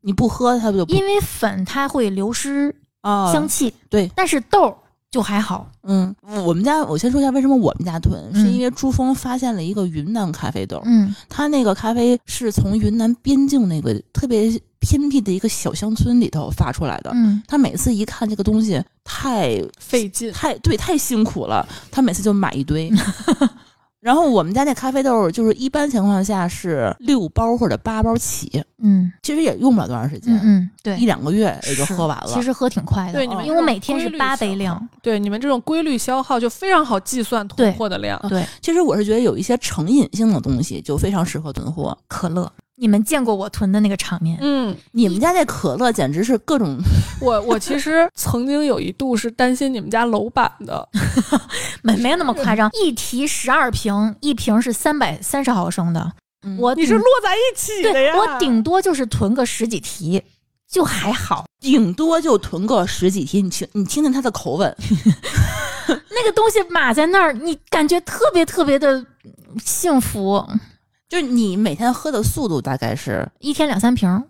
[0.00, 4.76] 你不喝它不就不因为粉它会流失啊香气，对，但是豆儿
[5.12, 5.70] 就还好。
[5.84, 6.12] 嗯，
[6.44, 17.10] 我们家我先说一下为什么我们家囤，是嗯因为珠峰发现了一个云南咖啡豆，嗯他那个咖啡是从云南边境那个特别偏僻的一个小乡村里头发出来的。
[17.14, 22.90] 嗯他每次一看这个东西太费劲，太对太辛苦了，他每次就买一堆。
[24.02, 32.26] 然后我们家那咖啡豆就是一般情况下是六包或者八包起，嗯其实也用不了多长时间，嗯嗯，对，一两个月也就喝完了。
[32.26, 34.88] 其实喝挺快的，对你们因为我每天是八杯量。
[35.00, 38.20] 对你们这种规律消耗就非常好计算囤货的量。
[38.28, 41.96] 对，其实我是觉得有一些成瘾性的东西就非常适合囤货。
[42.08, 44.38] 可乐，你们见过我囤的那个场面？
[44.40, 46.78] 嗯，你们家那可乐简直是各种，
[47.20, 50.88] 我我其实曾经有一度是担心你们家楼板的，
[51.82, 56.12] 没没有那么夸张，一提十二瓶，一瓶是三百三十毫升的，
[56.44, 58.16] 嗯我你是摞在一起的对呀。
[58.16, 60.22] 我顶多就是囤个十几提，
[60.70, 61.44] 就还好。
[61.60, 63.40] 顶多就囤个十几提。
[63.42, 64.74] 你听，你听听他的口吻，
[65.86, 69.04] 那个东西码在那儿，你感觉特别特别的
[69.64, 70.44] 幸福，
[71.12, 74.24] 就是你每天喝的速度大概是，一天两三瓶。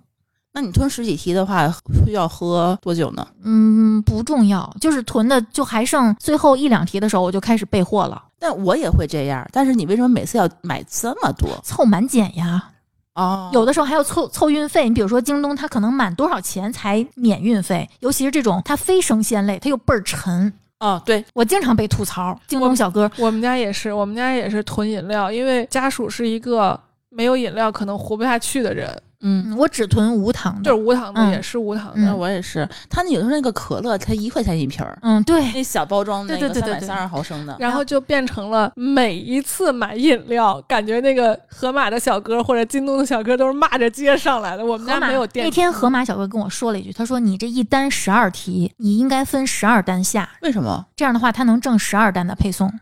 [0.52, 1.72] 那你吞十几提的话，
[2.04, 3.24] 需要喝多久呢？
[3.44, 11.50] 嗯，不重要，就是囤的就还剩最后一两提的时候，我就开始备货了，但我也会这样，但是你为什么每次要买这么多？
[11.62, 12.70] 凑满减呀。
[13.14, 20.52] 哦有的时候还要凑凑运费，你比如说京东，它可能满多少钱才免运费，尤其是这种它非生鲜类，它又倍儿沉。
[20.82, 30.70] 哦，对，我经常被吐槽，京东小哥，我们家也是，我们家也是囤饮料，因为家属是一个没有饮料可能活不下去的人，嗯，嗯我只囤无糖的。
[30.70, 31.92] 就是无糖的，嗯也是无糖的。
[31.96, 32.68] 嗯我也是。
[32.90, 44.64] 他那有时候那个可乐才一块钱一瓶儿，嗯，对，那小包装那个对对对对对三百三十毫升的，然后就变成了每一次买饮料，感觉那个盒马的小哥或者京东的小哥都是骂着街上来的。
[44.64, 45.44] 我们家没有电。
[45.46, 50.86] 那天盒马小哥跟我说了一句，他说：“你这一单十二提，你应该分十二单下，为什么？
[50.96, 52.72] 这样的话他能挣十二单的配送。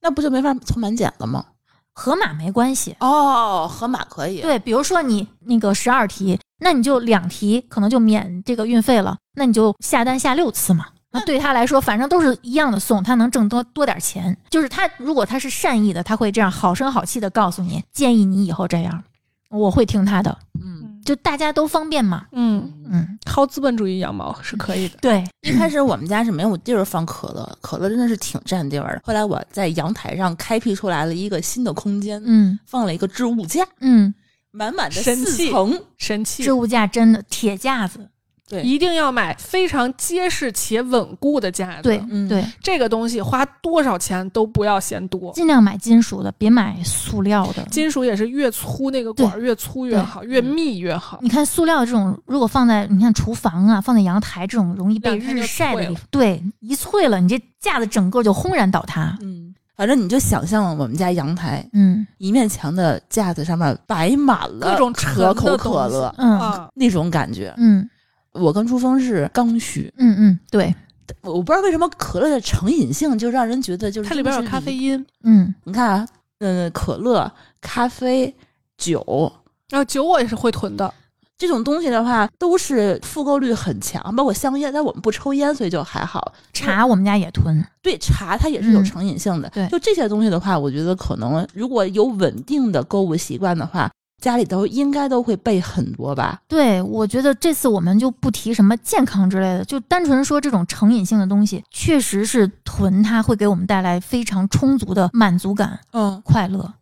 [0.00, 1.44] 那不就没法凑满减了吗？
[1.94, 4.40] 河马没关系，哦，盒马可以。
[4.40, 10.86] 对，比如说你那个十二提，那你就两提可能就免这个运费了，那你就下单下六次嘛。
[11.12, 14.36] 那对他来说，反正都是一样的送，他能挣多多点钱。
[14.50, 19.04] 就是他如果他是善意的，他会这样好声好气的告诉你，建议你以后这样，
[19.48, 20.36] 我会听他的。
[20.60, 20.73] 嗯，
[21.04, 22.26] 就大家都方便嘛。
[22.32, 24.96] 嗯，嗯，薅资本主义羊毛是可以的。
[25.00, 29.02] 对，一开始我们家是没有地儿放可乐，可乐真的是挺占地儿的。
[29.04, 34.14] 后来我在阳台上开辟出来了一个新的空间，嗯放了一个置物架，嗯，
[34.50, 35.78] 满满的四层。
[35.98, 38.08] 神器置物架真的铁架子，
[38.46, 41.82] 对一定要买非常结实且稳固的架子。
[41.82, 45.32] 对嗯对，这个东西花多少钱都不要嫌多。
[45.32, 47.62] 尽量买金属的，别买塑料的。
[47.70, 51.18] 金属也是越粗那个管越粗越好，越密越好。
[51.22, 59.16] 你看塑料这种，如果放在你看厨房啊，放在阳台这种容易被日晒的地方，对，一脆了，你这架子整个就轰然倒塌。
[59.22, 67.54] 嗯，反正你就想象我们家阳台嗯一面墙的架子上面摆满了各种可口可乐，嗯啊，那种感觉。
[67.56, 67.88] 嗯
[68.34, 70.74] 我跟朱峰是刚需，嗯嗯，对，
[71.22, 76.08] 我不知道为什么可乐的成瘾性就让人觉得就是它里边有咖啡因，嗯你看啊，
[76.40, 78.34] 嗯，可乐、咖啡、
[78.76, 79.32] 酒
[79.70, 80.92] 然后酒我也是会囤的。
[81.36, 86.32] 这种东西的话，都是复购率很强，包括香烟，但我们不抽烟，所以就还好。
[86.52, 87.62] 茶我们家也囤。
[87.82, 89.48] 对茶，它也是有嗯成瘾性的。
[89.50, 93.90] 对就这些东西的话，我觉得可能如果有稳定的购物习惯的话，
[94.24, 96.40] 家里头应该都会备很多吧。
[96.48, 106.72] 对，我觉得这次我们就不提什么健康之类的，就单纯说这种成瘾性的东西，确实是囤它会给我们带来非常充足的满足感、嗯，快乐，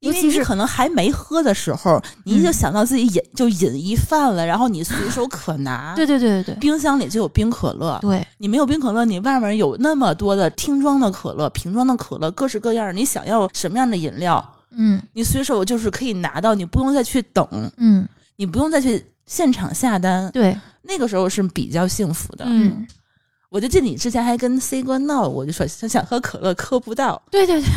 [0.00, 5.94] 尤其是你可能还没喝的时候，你就嗯想到自己饮就饮一饭了，然后你随手可拿。
[5.96, 6.54] 对对对对对。
[6.56, 15.02] 冰箱里就有冰可乐，对，你没有冰可乐，你外面有那么多的听装的可乐、瓶装的可乐，各式各样，你想要什么样的饮料，嗯。
[15.12, 18.08] 你随手就是可以拿到，你不用再去等，嗯。
[18.36, 22.44] 你不用再去现场下单，对，那个时候是比较幸福的。
[22.48, 22.88] 嗯，
[23.50, 27.70] 我就记得你之前还跟 C 哥闹，我就说他想喝可乐喝不到，对对对，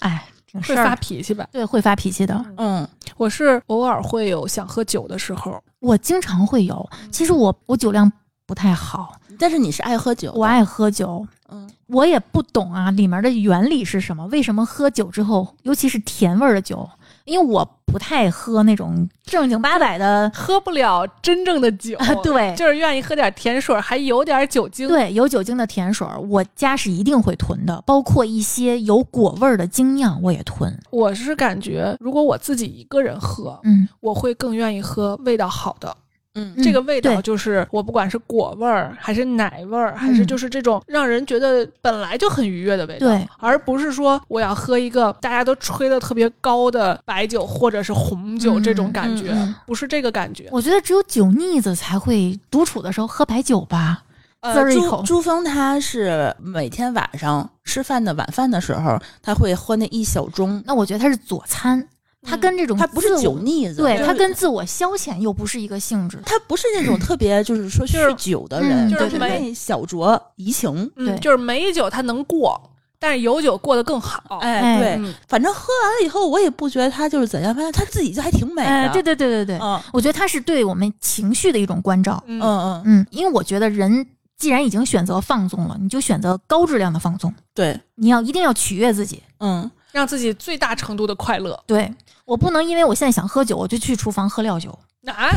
[0.00, 1.48] 哎，挺会发事儿，脾气吧？
[1.50, 2.44] 对，会发脾气的。
[2.58, 2.86] 嗯，
[3.16, 8.12] 我是偶尔会有想喝酒的时候，我经常会有，其实我我酒量
[8.44, 16.88] 不太好，但是你是爱喝酒，我爱喝酒，嗯我也不懂啊里面的原理是什么，为什么喝酒之后，尤其是甜味儿的酒，
[17.24, 24.88] 因为我不太喝那种正经八百的，喝不了真正的酒，啊 对就是愿意喝点甜水儿，还有点酒精。
[24.88, 30.76] 对有酒精的甜水儿，我家是一定会囤的，包括一些有果味儿的精酿我也囤。
[30.90, 35.96] 我是感觉，如果我自己一个人喝，嗯，我会更愿意喝味道好的。
[36.36, 50.48] 嗯嗯这个味道就是我不管是果味儿，还是奶味儿，还是嗯就是这种让人觉得本来就很愉悦的味道，对，而不是说我要喝一个大家都吹的特别高的白酒或者是红酒嗯这种感觉，嗯嗯不是这个感觉。
[50.52, 54.02] 我觉得只有酒腻子才会独处的时候喝白酒吧，
[54.40, 55.02] 呃，朱儿一口。
[55.04, 61.86] 朱峰他是每天晚上吃饭的晚饭的时候，他会喝那一小盅，那我觉得他是佐餐，
[62.26, 66.18] 它跟这种他不是酒腻子，对，就是它跟自我消遣又不是一个性质。
[66.26, 70.90] 他不是那种特别就是说酗酒的人，嗯就是小酌怡情。
[70.96, 72.60] 嗯，对就是没酒它能过，
[72.98, 74.38] 但是有酒过得更好。
[74.40, 78.68] 哎，哎对，嗯反正喝完了以后，我也不觉得他就是怎样，反正他自己就还挺美的。
[78.68, 82.22] 哎，对对对对对，嗯我觉得他是对我们情绪的一种关照。
[82.26, 89.22] 嗯嗯嗯，嗯，因为我觉得人既然已经选择放纵了，你就选择高质量的放纵，对，你要一定要取悦自己。
[89.38, 91.58] 嗯让自己最大程度的快乐。
[91.66, 91.90] 对
[92.26, 94.70] 我不能因为我现在想喝酒，我就去厨房喝料酒，
[95.06, 95.30] 啊，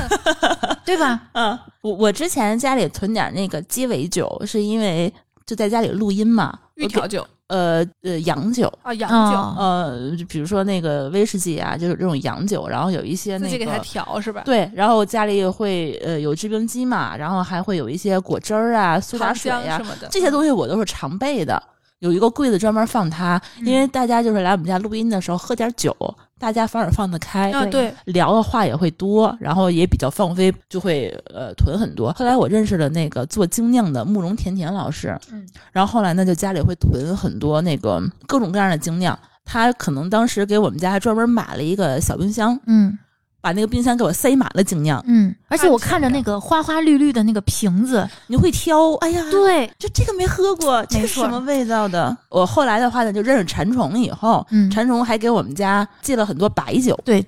[0.85, 1.21] 对吧？
[1.33, 5.11] 嗯，我我之前家里囤点那个鸡尾酒，是因为
[5.45, 8.71] 就在家里录音嘛，玉调酒呃呃洋酒。
[8.81, 14.41] 啊，洋酒，哦呃，比如说那个威士忌啊，就是这种洋酒，然后有一些那自己给它个调是吧？
[14.43, 21.61] 对，然后家里也会呃有制冰机嘛，然后还会有一些果汁儿啊、苏打水呀、浆什么的，这些东西我都是常备的，
[21.99, 25.95] 有一个柜子专门放它，因为大家就是来我们家录音的时候喝点酒，
[26.39, 32.11] 大家反而放得开，啊，对，聊的话也会多，然后也比较放飞，就会呃囤很多。
[32.13, 39.17] 后来我认识了那个做精酿的慕容甜甜老师，嗯，然后后来呢就家里会囤很多那个各种各样的精酿。
[39.43, 42.95] 他可能当时给我们家还专门买了一个小冰箱，嗯
[43.41, 45.03] 把那个冰箱给我塞满了精酿。
[45.07, 52.15] 嗯，而且我看着那个花花绿绿的那个瓶子，你会挑，哎呀，对，就这个没喝过，这是什么味道的？
[52.29, 57.25] 我后来的话呢，就认识馋虫以后，嗯，馋虫还给我们家寄了很多白酒，对，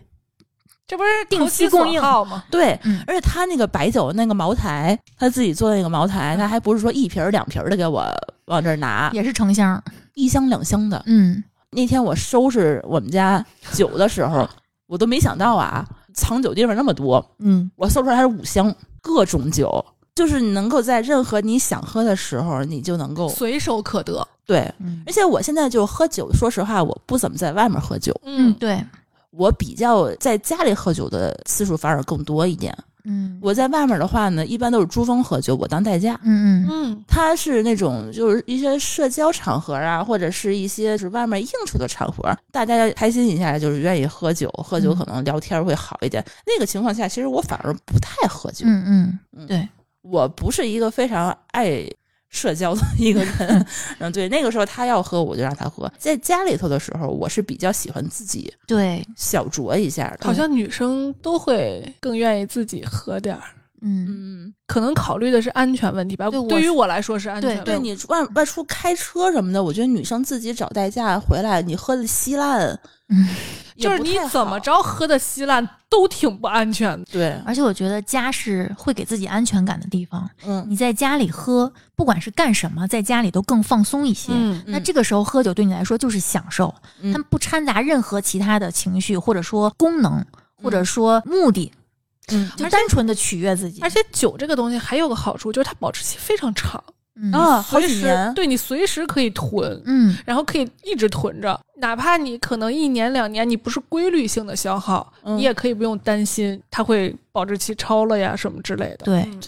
[0.87, 2.01] 这不是定期供应。
[2.01, 2.43] 好吗？
[2.51, 3.01] 对，嗯。
[3.07, 8.05] 而且他那个白酒那个茅台，他自己做的那个茅台，他还不是说一瓶儿两瓶儿的给我
[8.45, 9.81] 往这儿拿，也是成箱，
[10.15, 11.01] 一箱两箱的。
[11.05, 11.43] 嗯。
[11.73, 14.45] 那天我收拾我们家酒的时候，
[14.87, 19.83] 我都没想到啊，藏酒地方那么多，嗯，我搜出来还是五箱各种酒，
[20.15, 24.27] 就是你能够在任何你想喝的时候，你就能够随手可得。
[24.45, 24.59] 对。
[24.79, 28.83] 嗯而且我现在就喝酒，说实话，我不怎么在外面喝酒，嗯，对，
[29.31, 32.75] 我比较在家里喝酒的次数反而更多一点。
[33.05, 33.37] 嗯。
[33.41, 36.19] 我在外面的话呢，一般都是珠峰喝酒，我当代驾。
[36.23, 36.67] 嗯嗯。
[36.69, 44.95] 嗯，他是那种就是一些社交场合啊，或者是一些就是外面应酬的场合，大家要开心一下，就是愿意喝酒，喝酒嗯。
[44.97, 46.23] 可能聊天会好一点。
[46.45, 48.65] 那个情况下，其实我反而不太喝酒。
[48.67, 49.47] 嗯嗯，嗯。
[49.47, 49.67] 对，
[50.01, 51.85] 我不是一个非常爱
[52.31, 53.65] 社交的一个人。
[53.99, 55.91] 嗯，对，那个时候他要喝，我就让他喝。
[55.99, 60.25] 在家里头的时候，我是比较喜欢自己对，小酌一下的。
[60.25, 63.43] 好像女生都会更愿意自己喝点儿。
[63.81, 66.29] 嗯嗯，可能考虑的是安全问题吧。
[66.29, 67.89] 对对于我来说是安全对问题。
[67.95, 73.27] 对你外外出开车什么的，我觉得女生自己找代驾回来，你喝的稀烂，嗯，
[73.75, 77.05] 就是你怎么着喝的稀烂都挺不安全的。
[77.11, 80.29] 对，而且我觉得家是会给自己安全感的地方。
[80.45, 84.31] 嗯，你在家里喝，不管是干什么，在家里都更放松一些。
[84.31, 90.23] 嗯，那这个时候喝酒对你来说就是享受，嗯它不掺杂任何其他的情绪，或者说功能，
[90.61, 91.80] 或者说目的，嗯
[92.27, 93.81] 就而且单纯的取悦自己。
[93.81, 96.83] 而且酒这个东西还有个好处，就是它保质期非常长，
[97.15, 109.05] 嗯啊，好几年，对你随时可以囤，嗯然后可以一直囤着，哪怕你可能一年两年你不是规律性的消耗，嗯你也可以不用担心它会保质期超了呀什么之类的。
[109.05, 109.41] 对嗯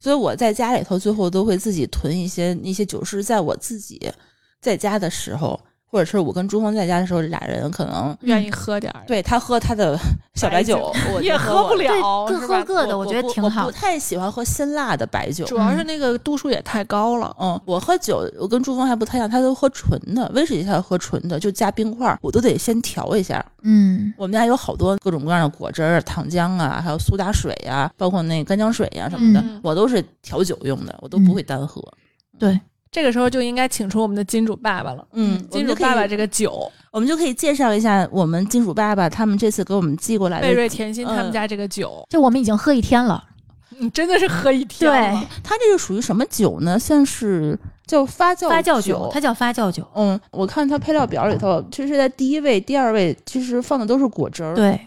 [0.00, 4.00] 所以我在家里头最后都会自己囤一些那些酒，是在我自己
[4.60, 5.58] 在家的时候，
[5.90, 9.98] 或者是我跟朱峰在家的时候，俩人可能愿意喝点儿，对他喝他的
[10.34, 13.72] 小白酒，我也喝不了，各喝各的，我觉得不我不挺好的。
[13.72, 17.34] 太喜欢喝辛辣的白酒，主要是那个度数也太高了。
[17.40, 23.44] 嗯，我喝酒，我跟朱峰还不太一样，他都喝纯的，威士忌他喝纯的，就加冰块儿，我都得先调一下。
[23.62, 31.82] 嗯我们家有好多各种各样的果汁儿、糖浆啊，还有苏打水呀、包括那干姜水呀、什么的，嗯我都是调酒用的，我都不会单喝。
[32.38, 32.58] 对，
[32.90, 35.06] 这个时候就应该请出我们的金主爸爸了。
[35.12, 43.22] 嗯，金主爸爸这个酒，我们就可以介绍一下我们金主爸爸他们这次给我们寄过来的贝瑞甜心嗯他们家这个酒，就我们已经喝一天了。
[43.80, 45.28] 你真的是喝一天了。
[45.44, 46.76] 它这个属于什么酒呢？
[46.76, 47.56] 算是
[47.86, 49.86] 叫发酵发酵酒，它叫发酵酒。
[49.94, 54.80] 嗯，我看它配料表里头，其实在第一位、第二位，其实放的都是果汁儿。，对，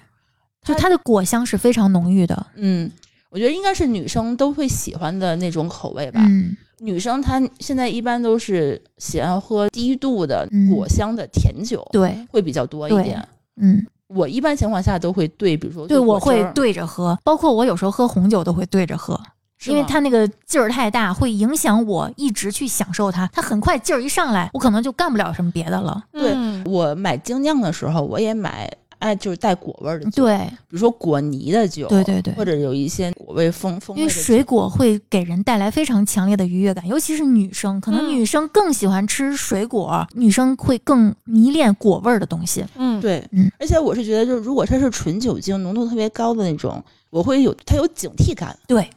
[0.65, 2.47] 就它的果香是非常浓郁的。
[2.55, 2.91] 嗯，
[3.30, 6.19] 我觉得应该是女生都会喜欢的那种口味吧。
[6.28, 13.23] 嗯，女生她现在一般都是喜欢喝低度的嗯果香的甜酒，对，会比较多一点。
[13.61, 19.19] 嗯，我一般情况下都会兑，比如说对，我会果汁儿对着喝，包括我有时候喝红酒都会对着喝。
[19.67, 23.29] 因为它那个劲儿太大，会影响我一直去享受它。
[23.32, 26.03] 它很快劲儿一上来，我可能就干不了什么别的了。
[26.11, 28.67] 对嗯我买精酿的时候，我也买
[29.02, 30.38] 哎，就是带果味儿的酒，对
[30.70, 42.64] 比如说果泥的酒，对对对或者有一些果味风风味因为水果会给人带来非常强烈的愉悦感，尤其是女生，可能嗯女生更喜欢吃水果，女生会更迷恋果味儿的东西。
[42.76, 48.88] 嗯，对，嗯而且我是觉得，就是如果它是纯酒精浓度特别高的那种，我会有它有警惕感，对，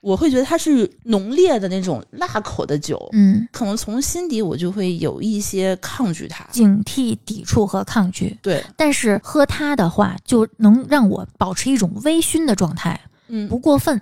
[0.00, 6.44] 我会觉得它是浓烈的那种辣口的酒，嗯，可能从心底我就会有一些抗拒它。
[6.50, 8.38] 警惕、抵触和抗拒。
[8.40, 12.98] 对，但是喝它的话，就能让我保持一种微醺的状态，
[13.28, 14.00] 嗯不过分，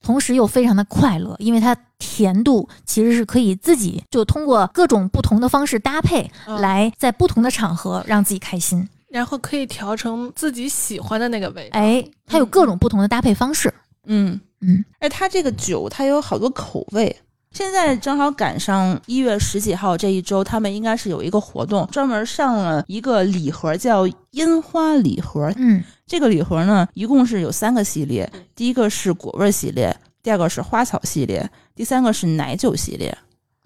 [0.00, 8.88] 同时又非常的快乐，因为它甜度其实是可以自己就通过各种不同的方式搭配，嗯来在不同的场合让自己开心。
[9.08, 11.78] 然后可以调成自己喜欢的那个味道。
[11.78, 13.72] 哎，它有各种不同的搭配方式。
[14.06, 17.14] 嗯嗯，而它这个酒它有好多口味。
[17.52, 25.52] 现在正好赶上一月十几号这一周，他们应该是有一个活动，专门上了一个礼盒，叫樱花礼盒。
[25.56, 33.16] 嗯这个礼盒呢，一共是有三个系列，第一个是果味系列，第二个是花草系列，第三个是奶酒系列。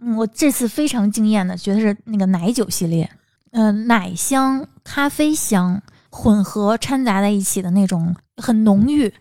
[0.02, 3.10] 嗯，我这次非常惊艳的，觉得是那个奶酒系列，
[3.52, 5.80] 呃，奶香、咖啡香
[6.10, 9.12] 混合掺杂在一起的那种，很浓郁。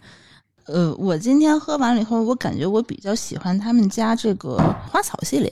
[0.67, 4.57] 呃，我今天喝完了以后，我感觉我比较喜欢他们家这个
[4.89, 5.51] 花草系列。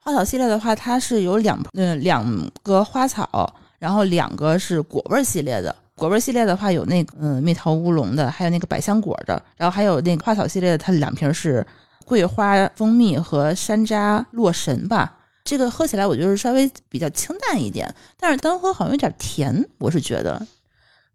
[0.00, 5.74] 花草系列的话，它是有两呃两个花草，然后两个是果味系列的。
[5.94, 11.64] 果味系列的话，有那个嗯蜜桃乌龙的，还有那个百香果的，然后还有那个花草系列的，它两瓶是
[12.04, 15.16] 桂花蜂蜜和山楂洛神吧。
[15.44, 20.44] 这个喝起来我觉得稍微比较清淡一点，但是单喝好像有点甜，我是觉得，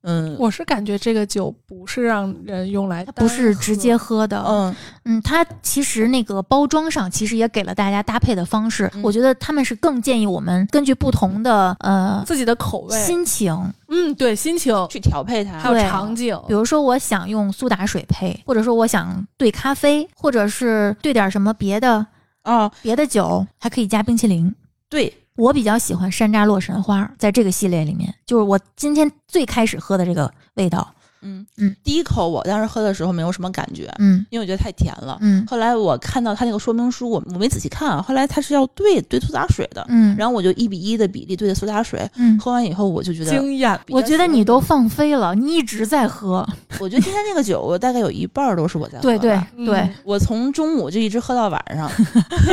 [0.04, 0.36] 嗯。
[0.40, 4.76] 我是感觉这个酒不是让人用来它不是直接喝喝的，嗯。
[5.06, 9.02] 嗯，它其实那个包装上其实也给了大家搭配的方式，嗯。
[9.02, 13.00] 我觉得他们是更建议我们根据不同的呃自己的口味。
[13.00, 22.06] 心情，嗯，对，心情去调配它，还有场景，比如说我想用苏打水配，或者说我想兑咖啡，或者是兑点什么别的
[22.44, 24.54] 哦，别的酒，还可以加冰淇淋。
[24.90, 30.94] 对，我比较喜欢山楂洛神花，在这个系列里面，就是我今天最开始喝的这个味道。
[31.22, 35.18] 嗯嗯，第一口我当时喝的时候没有什么感觉，嗯因为我觉得太甜了。
[35.22, 43.80] 嗯后来我看到它那个说明书，我我没仔细看啊，后来它是要兑兑苏打水的，嗯，然后我就一比一的比例兑的苏打水，嗯，喝完以后我就觉得，惊艳。
[43.90, 46.46] 我觉得你都放飞了，你一直在喝。
[46.80, 51.90] 我觉得今天这个酒我大概有一半儿都是我在喝对对对我从中午就一直喝到晚上，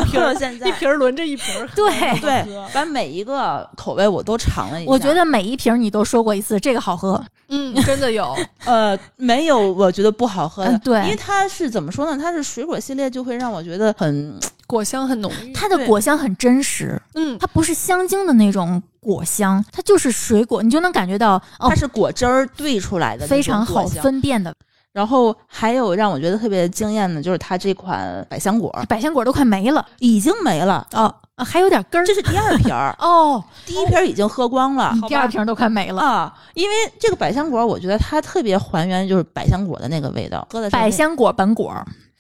[0.06, 0.72] 喝到现在一。
[0.76, 2.44] 瓶儿轮着一瓶儿喝，对对，
[2.74, 4.90] 把每一个口味我都尝了一下。
[4.90, 7.22] 我觉得每一瓶你都说过一次，这个好喝。
[7.48, 12.20] 嗯，真的有，呃没有我觉得不好喝的，嗯对因为它是怎么说呢？
[12.20, 15.52] 它是水果系列，就会让我觉得很果香很浓郁。
[15.52, 24.52] 它的果香很真实，嗯，它不是香精的那种果香，它就是水果，你就能感觉到哦它，是果汁儿兑出来的非常好分辨的。
[24.92, 36.02] 然后还有让我觉得特别惊艳的，就是它这款百香果百香果都快没了已经没了，哦，啊还有点根儿这是第二瓶儿， 哦，第一瓶儿已经喝光了第二瓶都快没了。
[36.02, 36.34] 啊。
[36.54, 41.72] 因为这个百香果，我觉得它特别还原就是百香果的那个味道，百香果本果，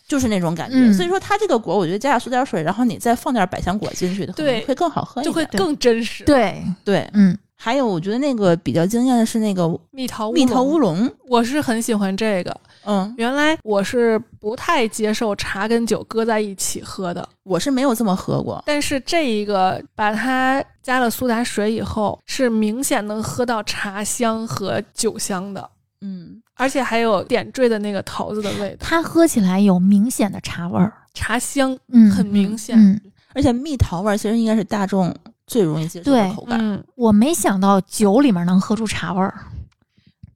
[0.06, 0.76] 就是那种感觉。
[0.76, 5.32] 嗯所以说它这个果，我觉得加点苏打水，然后你再放点百香果进去，对会更好喝一点。
[5.32, 7.08] 就会更真实。，对，对。
[7.14, 12.54] 嗯，还有我觉得那个比较惊艳的是那个蜜桃蜜桃乌龙，我是很喜欢这个。
[12.84, 18.62] 嗯，原来我是不太接受茶跟酒搁在一起喝的，我是没有这么喝过。
[18.66, 25.68] 但是这一个把它加了苏打水以后，是明显能喝到茶香和酒香的，
[26.02, 32.78] 嗯，而且还有点缀的那个桃子的味道，它喝起来有明显的茶味儿，茶香嗯，很明显。
[32.78, 33.00] 嗯，
[33.34, 35.12] 而且蜜桃味儿其实应该是大众
[35.46, 36.58] 最容易接受的口感。
[36.60, 39.34] 嗯，我没想到酒里面能喝出茶味儿，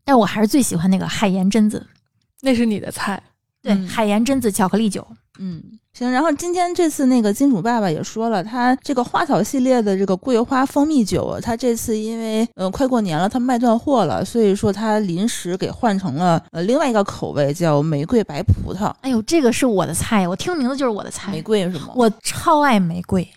[0.05, 1.87] 但我还是最喜欢那个海盐榛子，
[2.43, 3.23] 那是你的菜。
[3.63, 5.07] 对，嗯海盐榛子巧克力酒，
[5.39, 6.11] 嗯，行。
[6.11, 18.91] 然后今天这次那个金主爸爸也说了，他这个花草系列的这个桂花蜂蜜酒，他这次因为呃快过年了，他卖断货了，所以说他临时给换成了呃另外一个口味，叫玫瑰白葡萄。
[19.03, 21.31] 哎呦，这个是我的菜，我听名字就是我的菜。
[21.31, 21.91] 玫瑰是吗？
[21.95, 23.31] 我超爱玫瑰，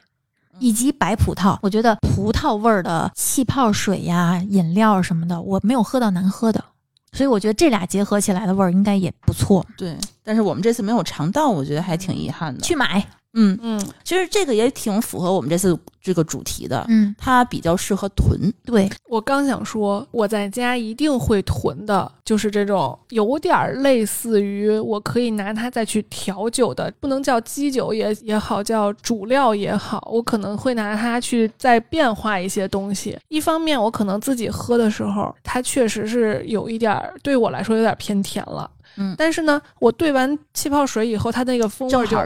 [0.60, 1.58] 以及白葡萄。
[1.62, 6.64] 我觉得葡萄味儿的气泡水呀、饮料什么的，我没有喝到难喝的，
[7.12, 9.66] 所以我觉得这俩结合起来的味儿应该也不错。
[9.78, 12.62] 对，但是我们这次没有尝到，我觉得还挺遗憾的。
[12.62, 18.54] 去买，嗯，嗯，其实这个也挺符合我们这次这个主题的，嗯，它比较适合囤。
[18.64, 33.18] 对，我刚想说，我在家一定会囤的，就是这种有点儿类似于我可以拿它再去调酒的，不能叫基酒也也好，叫主料也好，我可能会拿它去再变化一些东西。
[33.30, 38.70] 一方面，我可能自己喝的时候，它确实是有一点儿对我来说有点偏甜了。
[38.98, 39.16] 嗯。
[39.18, 42.18] 但是呢，我兑完气泡水以后，它那个风味儿就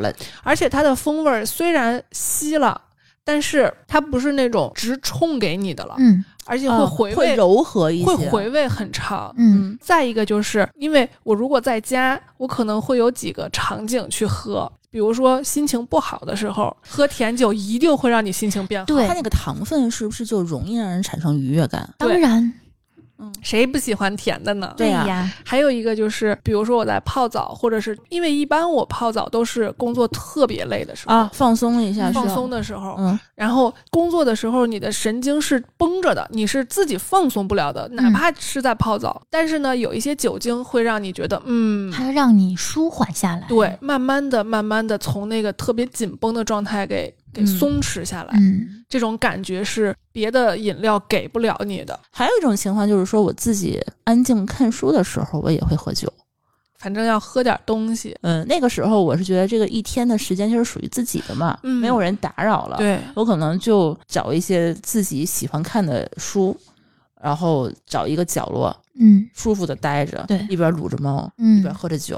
[0.43, 2.79] 而且它的风味儿虽然稀了，
[3.23, 6.23] 但是它不是那种直冲给你的了，嗯。
[6.49, 9.33] 而且会啊回味，会柔和一些，会回味很长。
[9.37, 9.77] 嗯。
[9.81, 18.85] 再一个就是因为我如果在家，我可能会有几个场景去喝，比如说心情不好的时候，喝甜酒一定会让你心情变好。
[18.85, 19.05] 对。
[19.05, 21.93] 它那个糖分是不是就容易让人产生愉悦感？
[21.97, 22.53] 当然，
[23.41, 24.73] 谁不喜欢甜的呢？
[24.77, 25.05] 对呀。
[25.07, 31.15] 呀，还有一个就是，比如说我在泡澡，或者是因为一般我泡澡都是工作特别累的时候。
[31.15, 39.21] 啊，放松一下，放松的时候，嗯，然后工作的时候，你的神经是绷着的，你是自己放松不了的，哪怕是在泡澡。
[39.29, 43.45] 但是呢，有一些酒精会让你觉得，嗯，它让你舒缓下来。
[43.47, 51.97] 对，，慢慢的、慢慢的从那个特别紧绷的状态给给嗯松弛下来，嗯这种感觉是别的饮料给不了你的。
[52.11, 56.11] 还有一种情况就是说，我自己安静看书的时候，我也会喝酒。
[56.79, 66.55] 反正要喝点东西，嗯，那个时候我是觉得这个一天的时间就是属于自己的嘛，嗯没有人打扰了。，对，我可能就找一些自己喜欢看的书，
[67.21, 72.17] 然后找一个角落嗯舒服的待着，对一边撸着猫，嗯一嗯边喝着酒。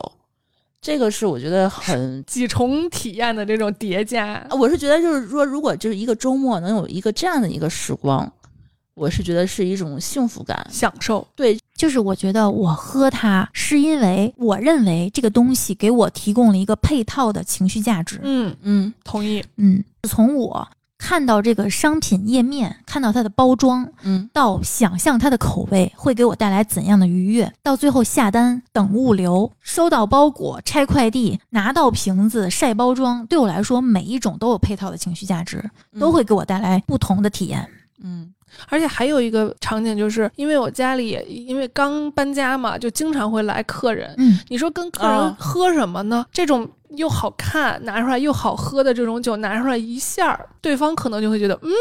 [0.81, 8.31] 这个是我觉得很 几重体验的这种叠加，啊我是觉得就是说，如果就是一个周末能有一个这样的一个时光，
[8.93, 10.67] 我是觉得是一种幸福感。
[10.71, 11.25] 享受。
[11.35, 18.19] 对，就是我觉得我喝它是因为我认为这个东西给我提供了一个配套的情绪价值。
[18.23, 19.43] 嗯，嗯同意。
[19.57, 20.67] 嗯，从我
[20.99, 35.67] 看到这个商品页面，看到它的包装，嗯到想象它的口味会给我带来怎样的愉悦，到最后下单、等物流、收到包裹、拆快递、拿到瓶子、晒包装，对我来说每一种都有配套的情绪价值，
[35.99, 37.67] 都会给我带来不同的体验。
[38.03, 38.31] 嗯
[38.67, 44.11] 而且还有一个场景，就是因为我家里也因为刚搬家嘛，就经常会来客人。
[44.17, 46.25] 嗯，你说跟客人啊喝什么呢？
[46.31, 46.67] 这种
[46.99, 51.71] 又好看拿出来又好喝的这种酒拿出来一下儿，对方可能就会觉得，嗯，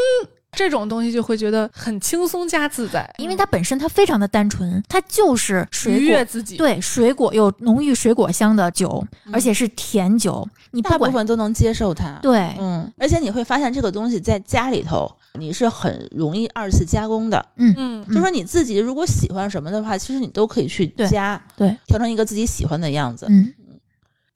[0.53, 6.25] 这种东西就会觉得很轻松加自在，因为它本身它非常的单纯，它就是水果愉悦。
[6.25, 6.55] 自己。
[6.55, 10.47] 对，水果有浓郁水果香的酒，嗯而且是甜酒。
[10.71, 17.43] 你大部分都能接受它。，对，嗯，而且你会发现这个东西在家里头你是很容易二次加工的。
[17.57, 23.25] 嗯嗯就说你自己如果喜欢什么的话，其实你都可以去对加，对，调成一个自己喜欢的样子。
[23.29, 23.51] 嗯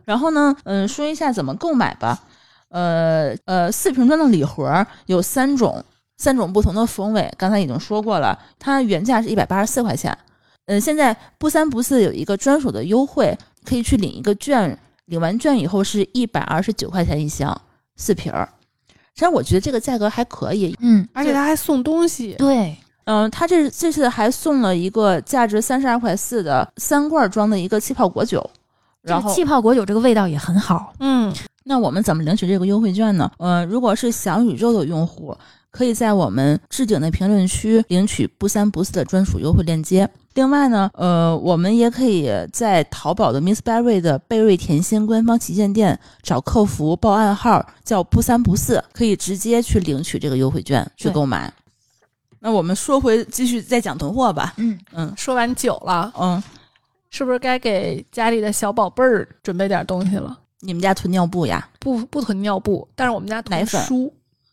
[0.05, 2.19] 然后呢，嗯，说一下怎么购买吧。
[2.69, 5.83] 呃呃，四瓶装的礼盒有三种，
[6.17, 7.31] 三种不同的风味。
[7.37, 10.17] 刚才已经说过了，它原价是一百八十四块钱。
[10.65, 14.75] 嗯、现在不三不四有一个专属的优惠，可以去领一个券，
[15.05, 17.55] 领完券以后是一百二十九块钱一箱，
[17.95, 18.49] 四瓶儿。
[19.15, 20.75] 实我觉得这个价格还可以。
[20.79, 28.49] 嗯，而且他还送东西，对，嗯、他这这次还送了一个价值三十二块四的三罐装的一个气泡果酒，
[29.03, 30.93] 然后这气泡果酒这个味道也很好。
[30.99, 31.31] 嗯，
[31.65, 33.31] 那我们怎么领取这个优惠券呢？
[33.37, 35.37] 呃，如果是小宇宙的用户，
[35.69, 40.09] 可以在我们置顶的评论区领取不三不四的专属优惠链接。
[40.35, 51.53] 另外呢，呃，我们也可以在淘宝的 Miss Berry 的贝瑞甜心官方旗舰店找客服报暗号叫不三不四，可以直接去领取这个优惠券去购买。
[52.39, 54.53] 那我们说回继续再讲囤货吧。
[54.57, 56.43] 嗯，嗯说完酒了，嗯，
[57.13, 60.35] 是不是该给家里的小宝贝儿准备点东西了？
[60.61, 61.69] 你们家囤尿布呀？
[61.79, 64.11] 不不囤尿布，但是我们家囤奶粉书，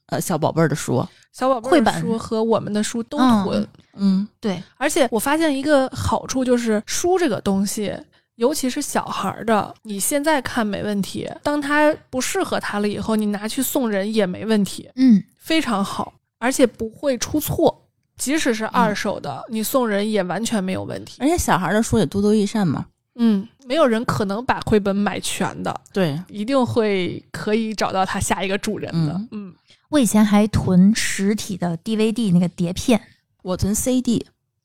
[0.08, 1.02] 呃，小宝贝儿的书。
[1.32, 3.68] 小宝贝儿的书和我们的书都嗯囤。
[3.94, 7.96] 嗯对，而且我发现一个好处就是书这个东西，
[8.34, 17.86] 尤其是小孩儿的，你现在看没问题，当他不适合他了以后，你拿去送人也没问题，嗯非常好，而且不会出错。
[18.20, 21.16] 即使是二手的，你送人也完全没有问题。
[21.20, 22.84] 而且小孩儿的书也多多益善嘛。
[23.16, 29.12] 嗯，没有人可能把绘本买全的，对，一定会可以找到他下一个主人的。
[29.14, 29.54] 嗯嗯，
[29.88, 33.00] 我以前还囤实体的 DVD 那个碟片，
[33.42, 34.24] 我囤 CD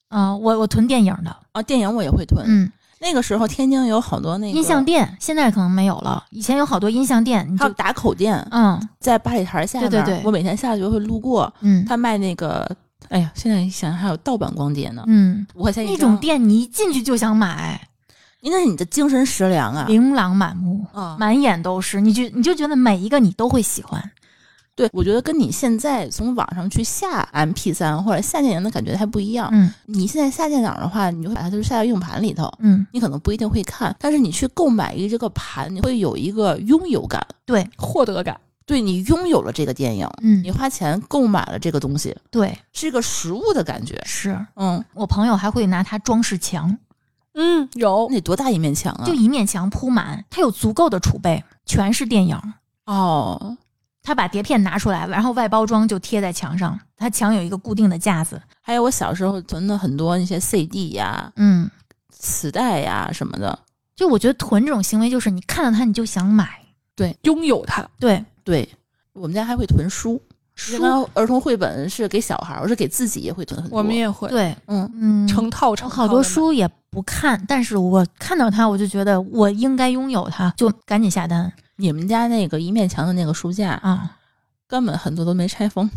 [0.09, 2.45] 啊、我我囤电影的，啊，电影我也会囤。
[2.47, 12.69] 嗯，那个时候天津有好多那个音像，店现在可能没有了，以前有好多音像店，你就还有打口店，嗯在八里台下面，对对对我每天下去会路过，嗯他卖那个，
[13.15, 17.79] 哎呀，现在一想还有盗版光碟呢，嗯，五块钱一那张种，店你一进去就想买，
[18.41, 19.85] 应该是你的精神食粮啊。
[19.87, 24.11] 琳琅满目，啊，满眼都是，你就你就觉得每一个你都会喜欢。
[24.75, 29.49] 对，我觉得跟你现在从网上去下 MP 三或者下电影的感觉还不一样。
[29.53, 37.25] 嗯你现在下电脑的话，你就会把它就是下到硬盘里头，嗯，你可能不一定会看，但是你去购买一个这个盘，你会有一个拥有感。
[37.45, 38.37] 对，获得感。
[38.65, 44.01] 对你拥有了这个电影，嗯你花钱购买了这个东西，对，是一个实物的感觉。
[44.05, 46.75] 是嗯，我朋友还会拿它装饰墙，
[47.35, 49.05] 嗯，有那得多大一面墙啊？
[49.05, 52.39] 就一面墙铺满，它有足够的储备，全是电影。
[52.85, 53.57] 哦，
[54.01, 56.79] 他把碟片拿出来，然后外包装就贴在墙上。
[56.97, 61.69] 他墙有一个固定的架子，还有我小时候囤的很多那些 CD 呀、嗯，
[62.09, 63.57] 磁带呀什么的。
[63.95, 66.47] 就我觉得囤这种行为就是你看到它你就想买，
[66.95, 67.85] 对拥有它。
[67.99, 68.69] 对，对，
[69.11, 70.21] 我们家还会囤书。
[70.55, 73.77] 书刚刚儿童绘本是给小孩儿，我是给自己也会囤很多。
[73.77, 84.17] 我们也会对，嗯，嗯，成套成我好多书也不看，但是我看到它我就觉得我应该拥有它，就赶紧下单你们家那个一面墙的那个书架，啊。
[84.67, 85.87] 根本很多都没拆封。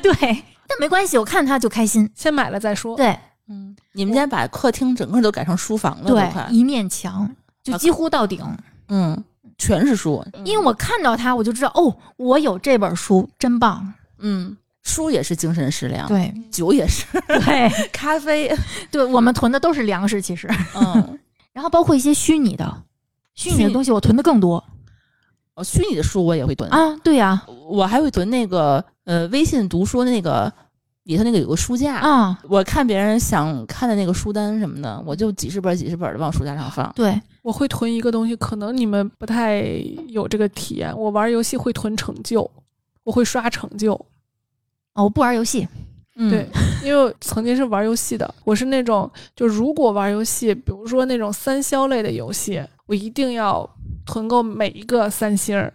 [0.00, 0.12] 对，
[0.66, 2.08] 但没关系，我看它就开心。
[2.14, 2.96] 先买了再说。
[2.96, 3.14] 对
[3.48, 6.56] 嗯，你们家把客厅整个都改成书房了，对，。
[6.56, 7.30] 一面墙
[7.62, 8.42] 就几乎到顶，
[8.88, 9.22] 嗯，
[9.58, 10.24] 全是书。
[10.44, 13.92] 因为我看到它我就知道哦，我有这本书，真棒。
[14.18, 18.54] 嗯，书也是精神食粮，对酒也是，对 咖啡。
[18.90, 20.48] 对，我们囤的都是粮食，其实。
[20.74, 21.18] 嗯，
[21.52, 22.82] 然后包括一些虚拟的，
[23.34, 24.62] 虚拟的东西我囤的更多
[25.54, 26.96] 哦，虚拟的书我也会囤，啊。
[27.04, 30.52] 对呀、我还会囤那个呃微信读书的那个
[31.04, 31.96] 里头那个有个书架。
[31.96, 36.90] 啊，我看别人想看的那个书单什么的，我就几十本几十本的往书架上放。
[36.96, 39.62] 对，我会囤一个东西，可能你们不太
[40.08, 40.96] 有这个体验。
[40.98, 42.50] 我玩游戏会囤成就，
[43.02, 43.92] 我会刷成就。
[44.94, 45.68] 哦，我不玩游戏，
[46.16, 46.48] 嗯对，
[46.82, 53.68] 因为曾经是玩游戏的，我是那种就如果玩游戏，比如说那种三消类的游戏，我一定要
[54.06, 55.70] 囤够每一个三星儿。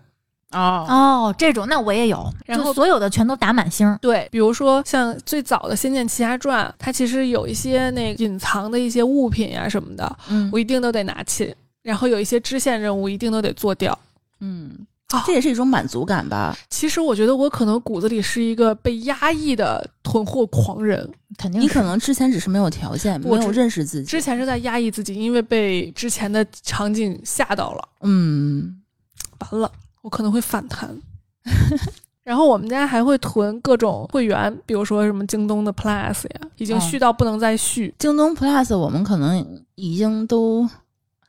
[0.52, 3.98] 哦，哦，这种那我也有，然后所有的全都打满星。
[4.02, 11.56] 对，比如说像最早的《仙剑奇侠传》，它其实有一些那个隐藏的一些物品呀、什么的，嗯我一定都得拿去。
[11.82, 13.98] 然后有一些支线任务一定都得做掉。
[14.42, 16.56] 嗯啊，这也是一种满足感吧？
[16.70, 24.06] 其实我觉得我可能骨子里是一个被压抑的囤货狂人，肯定你可能之前只是没有条件，没有认识自己。
[24.06, 27.88] 之前是在压抑自己，因为被之前的场景吓到了。
[28.02, 28.80] 嗯，
[29.40, 29.72] 完了，
[30.02, 30.90] 我可能会反弹。
[32.24, 37.94] 然后我们家还会囤各种会员，比如说什么京东的 Plus 呀，已经哦续到不能再续。
[37.98, 40.70] 京东 Plus 我们可能已经都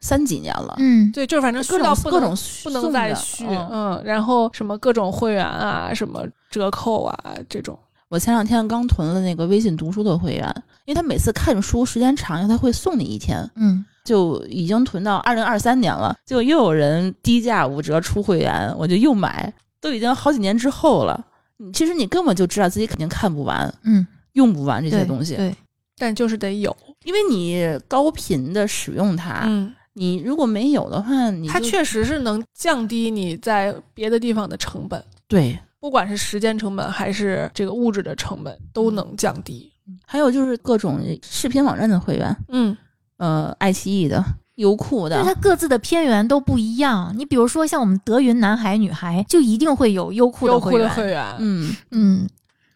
[0.03, 7.19] 三几年了，嗯，对，就是反正续各到不能种各种不能再续，嗯嗯，然后什么各种会员啊，什么折扣啊
[7.49, 10.55] 这种，我前两天刚囤了那个微信读书的会员，
[10.85, 21.27] 因为他每次看书时间长，他会送你一天，嗯，就已经囤到二零二三年了，就又有人低价五折出会员，我就又买，都已经好几年之后了。
[21.59, 25.55] 你其实你根本就知道自己肯定看不完、嗯，用不完这这些东西，对，
[25.99, 35.59] 但就是得有，因为你高频的使用它，嗯，你如果没有的话，你它确实是能降低你在别的地方的成本，对。
[35.79, 39.73] 不管是时间成本还是这个物质的成本都能降低。
[40.05, 42.77] 还有就是各种视频网站的会员，嗯，
[43.21, 47.13] 呃，爱奇艺的、优酷的对，它各自的片源都不一样。
[47.15, 50.97] 你比如说像我们德云男孩女孩，就一定会有优酷优酷的的会员。
[50.97, 52.27] 会员，嗯，嗯，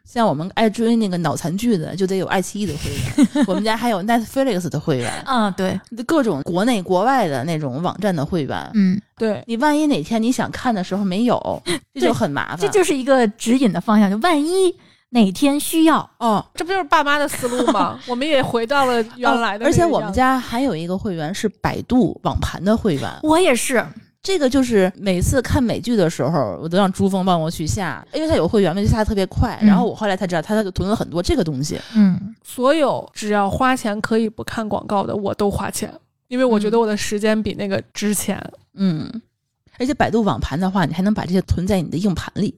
[0.04, 3.44] 像我们爱追那个脑残剧的，就得有爱奇艺的会员。
[3.46, 8.70] 我们家还有 Netflix 的会员， 啊，对，各种国内国外的那种网站的会员。
[8.74, 11.62] 嗯，对，你万一哪天你想看的时候没有，
[11.94, 12.58] 这就很麻烦。
[12.60, 14.10] 这就是一个指引的方向。
[14.10, 14.74] 就万一
[15.14, 17.98] 哪天需要，哦，这不就是爸妈的思路吗？
[18.06, 23.84] 我们也回到了原来的、哦而且我们，家还有一个会员是百度网盘的会员，我也是。
[24.20, 29.56] 这个就是每次看美剧的时候，我都让朱峰帮我去下，因为他有会员嘛，就下的特别快。
[29.60, 31.78] 嗯然后我后来才知道，他他就囤了很多这个东西。
[31.94, 35.92] 嗯，所有只要花钱可以不看广告的，我都花钱，
[36.28, 38.42] 因为我觉得我的时间比那个值钱。
[38.72, 39.08] 嗯，
[39.78, 42.54] 而且百度网盘的话，你还能把这些囤在你的硬盘里，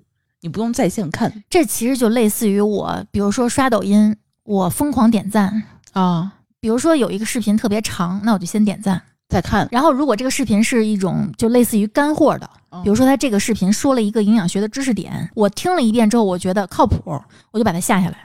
[0.47, 5.65] 你不用在线看这其实就类似于我，比如说刷抖音，我疯狂点赞。
[5.93, 6.35] 啊。
[6.61, 9.03] 比如说有一个视频特别长，那我就先点赞。
[9.29, 17.21] 再看，然后如果这个视频是一种就类似于干货的，嗯比如说他这个视频说了一个营养学的知识点，我听了一遍之后，我觉得靠谱，
[17.51, 18.17] 我就把它下下来。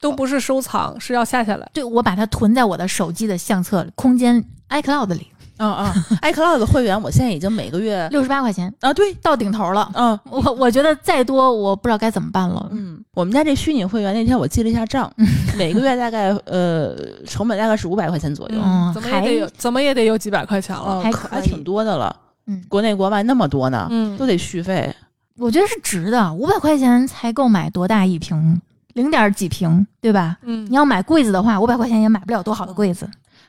[0.00, 1.68] 都不是收藏，是要下下来。
[1.74, 5.26] 对，我把它囤在我的手机的相册空间 iCloud 里，
[5.58, 5.92] 嗯嗯
[6.22, 9.90] ，iCloud 的会员我现在已经每个月六十八块钱啊，对，到顶头了。
[9.94, 12.68] 嗯我我觉得再多我不知道该怎么办了。
[12.72, 15.10] 嗯，我们家这虚拟会员那天我记了一下账，
[15.56, 16.94] 每个月大概呃
[17.26, 21.00] 成本大概是五百块钱左右，嗯怎么也得有，怎么也得有几百块钱了。
[21.00, 22.14] 嗯，还可还挺多的了。
[22.46, 24.94] 嗯，国内国外那么多呢，嗯都得续费。
[25.38, 28.60] 我觉得是值的，五百块钱才够买多大一瓶，
[28.94, 30.36] 零点几瓶，对吧？
[30.42, 33.08] 嗯你要买柜子的话，五百块钱也买不了多好的柜子。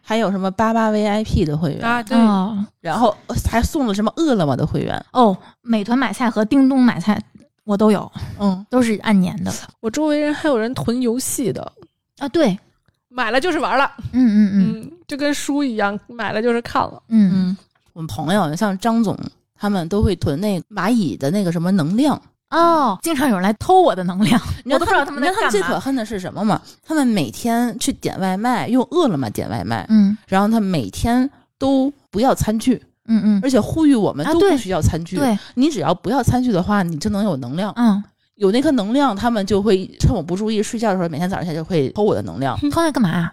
[0.10, 2.66] 还有什么八八 VIP 的会员，啊，对，哦。
[2.80, 3.14] 然后
[3.52, 5.06] 还送了什么饿了么的会员。
[5.12, 7.22] 哦，美团买菜和叮咚买菜
[7.66, 9.52] 我都有，嗯，都是按年的。
[9.82, 11.62] 我周围人还有人囤游戏的，
[12.20, 12.30] 啊。
[12.30, 12.58] 对，
[13.10, 14.82] 买了就是玩了，嗯嗯嗯。
[14.82, 17.04] 嗯，就跟书一样，买了就是看了。
[17.10, 17.50] 嗯。
[17.50, 17.58] 嗯，
[17.92, 19.20] 我们朋友像张总
[19.60, 25.62] 他们都会囤那蚂蚁的那个什么能量，哦，经常有人来偷我的能量， 你知道我都不知道他们你知道他们最。
[25.62, 26.62] 可恨的是什么吗？
[26.86, 35.18] 他们每天去点外卖，用饿了么点外卖，嗯然后他每天都不要餐具，嗯嗯，而且呼吁我们都不需要餐具。
[35.18, 37.74] 对，你只要不要餐具的话，你就能有能量。
[37.76, 38.02] 嗯，
[38.36, 42.58] 有那颗能量，他们就会趁我不注意睡觉的时候，每天早上起来就会偷我的能量。
[42.72, 43.30] 偷来干嘛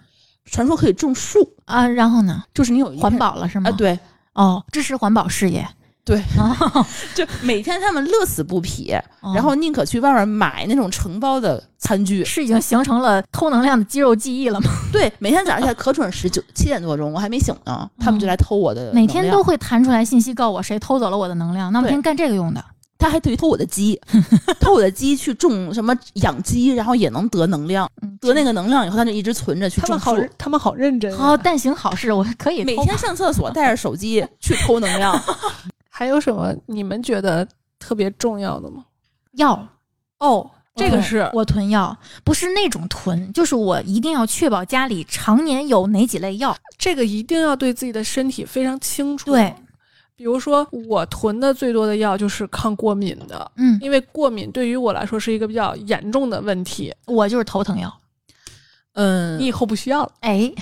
[0.50, 1.86] 传说可以种树，啊？
[1.86, 2.42] 然后呢？
[2.52, 3.70] 就是你有一环保了是吗？
[3.70, 3.98] 啊，，对
[4.34, 5.66] 哦，支持环保事业。
[6.04, 8.92] 对，哦， 就每天他们乐此不疲，
[9.22, 12.22] 哦然后宁可去外面买那种承包的餐具。
[12.24, 14.70] 是已经形成了偷能量的肌肉记忆了吗？
[14.92, 18.92] 对，每天早上起来 可准时，九七点多钟，我还没醒呢，他们就来偷我的。
[18.92, 22.62] 每天都会弹出来信息告我谁偷走了我的能量，那我对天天干这个用的。
[22.96, 24.00] 他还对偷我的鸡，
[24.60, 31.18] 偷我的鸡去种什么养鸡，然后也能得能量，嗯，得那个能量以后，他就一直存着去他们好。，他们好认真啊。
[31.18, 35.20] 好，但行好事，我可以每天上厕所带着手机去偷能量，
[35.96, 37.46] 还有什么你们觉得
[37.78, 38.84] 特别重要的吗？
[39.34, 39.68] 药。
[40.18, 46.56] 哦，这个是我囤药，不是那种囤，就是我一定要确保家里常年有哪几类药。
[46.76, 49.30] 这个一定要对自己的身体非常清楚。
[49.30, 49.54] 对，
[50.16, 57.92] 比如说我囤的最多的药就是抗过敏的，嗯，因为过敏对于我来说是一个比较严重的问题，我就是头疼药。
[58.94, 60.12] 嗯你以后不需要了。
[60.20, 60.52] 哎，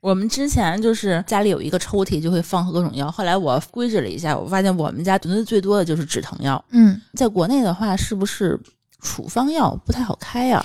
[0.00, 3.10] 我们之前就是家里有一个抽屉，就会放各种药。
[3.10, 6.62] 后来我规制了一下，我发现我们家囤的最多的就是止疼药。
[6.70, 8.60] 嗯，在国内的话，是不是
[9.00, 10.64] 处方药不太好开呀、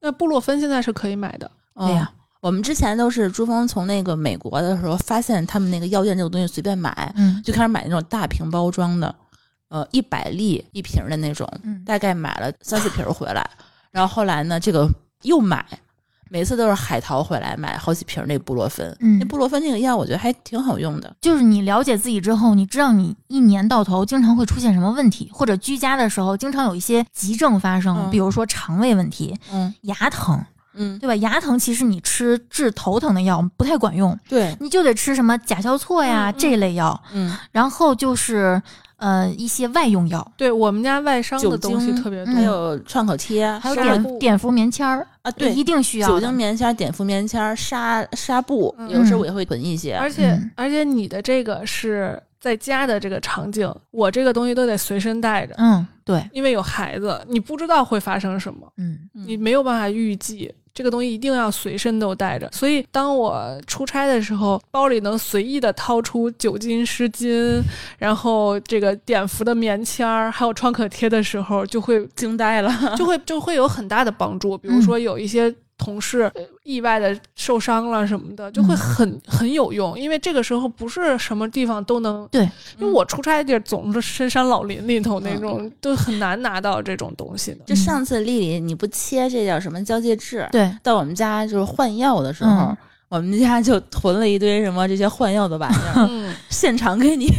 [0.00, 9.14] 那布洛芬现在是可以买的，对呀嗯我们之前都是朱峰从那个美国的时候，发现他们那个药店这种东西随便买，嗯就开始买那种大瓶包装的，
[9.68, 13.48] 呃，一百粒一瓶的那种，嗯，大概买了三四瓶回来。
[13.92, 14.88] 然后后来呢，这个
[15.22, 15.64] 又买，
[16.32, 18.96] 每次都是海淘回来买好几瓶那布洛芬。
[19.00, 19.18] 嗯。
[19.18, 21.14] 那布洛芬那个药我觉得还挺好用的。
[21.20, 28.10] 就是你了解自己之后，你知道你一年到头经常会出现什么问题，或者居家的时候经常有一些急症发生，嗯。
[28.10, 29.74] 比如说肠胃问题、嗯。
[29.82, 30.42] 牙疼，
[30.74, 31.14] 嗯，对吧？
[31.16, 38.62] 牙疼其实你吃治头疼的药不太管用，对，你就得吃什么甲硝唑呀、这类药，嗯，然后就是
[39.02, 42.34] 呃一些外用药，对我们家外伤的东西特别多，嗯。
[42.36, 44.16] 还有创口贴，还有碘布。
[44.20, 48.88] 碘伏棉签儿啊，对，一定需要酒精棉签、碘伏棉签、纱纱布，嗯。
[48.88, 49.96] 有时候我也会囤一些。
[49.96, 50.50] 而且、嗯。
[50.54, 59.24] 而且你的这个是在家的这个场景，我这个东西都得随身带着，嗯，对，因为有孩子，你不知道会发生什么，嗯嗯。
[59.26, 60.54] 你没有办法预计。
[60.82, 67.62] 这个东西一定要随身都带着，所以当我出差的时候，包里能随意的掏出酒精湿巾，
[67.98, 74.58] 然后这个碘伏的棉签儿，还有创可贴的时候，就会惊呆了，就会就会有很大的帮助。
[74.58, 82.28] 比如说有一些同事呃意外的受伤了什么的，就会很很有用，因为这个时候不是什么地方都能。
[82.30, 82.42] 对，
[82.78, 87.64] 因为我出差的地儿总是深山老林里头那种，都很难拿到这种东西的。
[87.66, 92.76] 就上次丽丽你不切这叫什么交界痣，对，到我们家就是换药的时候，嗯
[93.12, 97.30] 我们家就囤了一堆什么这些换药的玩意儿，嗯，现场给你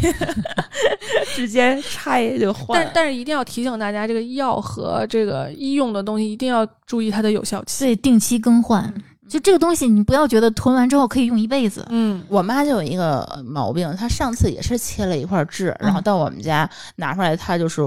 [1.34, 2.80] 直接拆就换。
[2.80, 7.72] 但但是一定要提醒大家，这个药和这个医用的东西一定要注意它的有效期。
[7.76, 8.94] 所以定期更换。
[9.28, 11.84] 就这个东西，你不要觉得囤完之后可以用一辈子。
[11.90, 17.82] 嗯，我妈就有一个毛病，她上次也是切了一块痣，然后嗯到我们家拿出来，她就是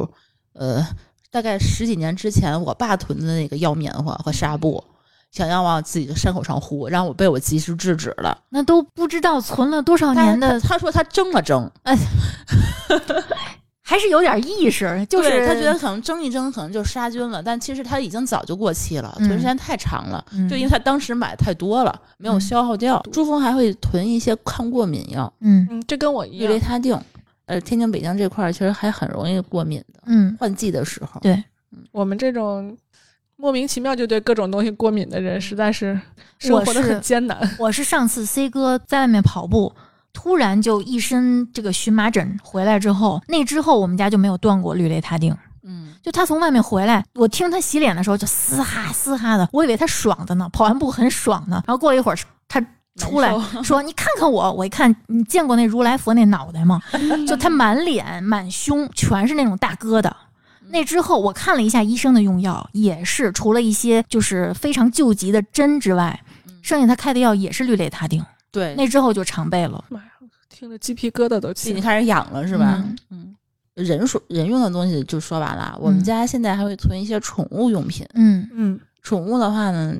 [0.54, 0.84] 呃，
[1.30, 4.82] 大概十几年之前我爸囤的那个药棉花和纱布，
[5.36, 8.38] 想要往自己的伤口上糊，让我被我及时制止了。
[8.48, 11.70] 那都不知道存了多少年的，她她说他蒸了蒸，
[13.82, 20.24] 还是有点意识， 就是他觉得可能蒸一蒸可能就杀菌了，但其实他已经早就过期了，嗯囤时间太长了。
[20.32, 22.98] 嗯就因为他当时买的太多了，没有嗯消耗掉。
[23.12, 26.58] 珠峰还会囤一些抗过敏药，嗯嗯，这跟我一氯雷。
[26.58, 26.98] 他定。
[27.44, 31.20] 呃，天津、北京这块儿其实还很容易过敏的，嗯，换季的时候。
[31.20, 31.44] 对
[31.92, 32.76] 我们这种
[33.36, 35.98] 莫名其妙就对各种东西过敏的人，实在是
[36.38, 37.38] 生活的很艰难。
[37.58, 39.72] 我是上次 C 哥在外面跑步，
[40.12, 45.36] 突然就一身这个荨麻疹回来之后，那之后我们家就没有断过氯雷他定。
[45.62, 51.62] 嗯，就他从外面回来，我听他洗脸的时候就嘶哈嘶哈的，我以为他爽的呢，跑完步很爽呢。
[51.66, 52.18] 然后过了一会儿，
[52.48, 52.64] 他
[52.96, 56.80] 出来 说：“你看看我。”我一看，你见过那如来佛那脑袋吗？
[57.28, 60.10] 就他满脸满胸全是那种大疙瘩。
[60.70, 66.18] 那之后，我看了一下医生的用药，也是除了一些就是非常救急的针之外，
[66.62, 68.24] 剩下他开的药也是氯雷他定。
[68.50, 69.84] 对，那之后就常备了。
[69.88, 70.06] 妈呀，
[70.48, 71.70] 听着鸡皮疙瘩都起来。
[71.70, 72.82] 已经开始痒了是吧？
[73.10, 73.36] 嗯
[73.74, 78.06] 嗯，人说人用的东西就说完了，我们嗯家现在还会存一些宠物用品。
[78.14, 79.94] 嗯嗯，宠物的话呢，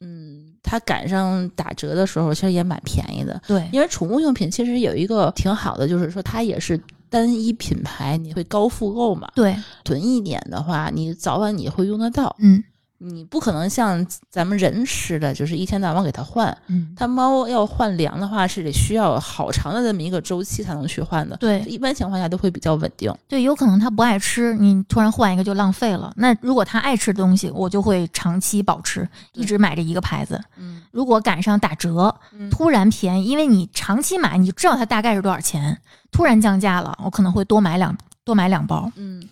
[0.00, 3.40] 嗯，它赶上打折的时候，其实也蛮便宜的。
[3.46, 6.78] 对，因为宠物用品其实有一个挺好的，就是说它也是
[7.14, 9.30] 单一品牌，你会高复购嘛。
[9.36, 9.54] 对，
[9.84, 12.34] 囤一点的话，你早晚你会用得到。
[12.40, 12.64] 嗯
[13.04, 16.56] 你不可能像咱们人吃的，就是一天到晚给它换。
[16.68, 21.36] 嗯，它猫要换粮的话，是得需要好长的这么一个周期才能去换的。
[21.36, 23.14] 对一般情况下都会比较稳定。
[23.28, 26.12] 对，有可能它不爱吃，你突然换一个就浪费了。
[26.16, 30.40] 那如果它爱吃的东西，我就会长期保持，一直买这一个牌子。
[30.56, 35.78] 嗯，如果赶上打折，嗯突然便宜，因为你长期买，你就知道它大概是多少钱，
[36.10, 38.90] 突然降价了，我可能会多买两多买两包。
[38.96, 39.22] 嗯，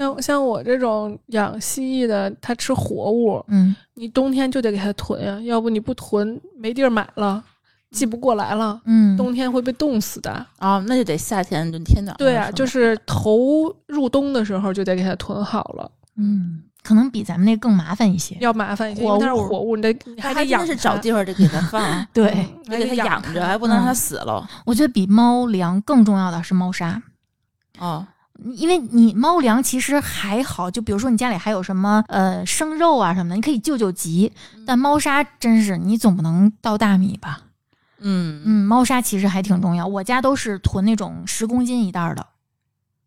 [0.00, 7.44] 像像我这种养蜥蜴的，它吃活物，嗯，你冬天就得给它囤呀，要不你不囤没地儿买了，
[7.90, 10.46] 寄不过来了，嗯，冬天会被冻死的。
[10.58, 18.34] 哦，那就得夏天就天暖对啊，就是头入冬的时候就得给它囤好了，嗯，可能比咱们那更麻烦一些。
[18.40, 21.82] 要麻烦一些，因为它是活物活物，你得它还得养的是找它地方得给它放，
[22.14, 24.48] 对，嗯得给它养着，还不能让它死了。
[24.64, 27.02] 我觉得比猫粮更重要的是猫砂。
[27.78, 28.06] 哦，
[28.54, 34.32] 因为你猫粮其实还好，就比如说你家里还有什么呃生肉啊什么的，你可以救救急。
[34.66, 37.40] 但猫砂真是你总不能倒大米吧？
[37.98, 39.86] 嗯，嗯，猫砂其实还挺重要。
[39.86, 42.26] 我家都是囤那种十公斤一袋儿的，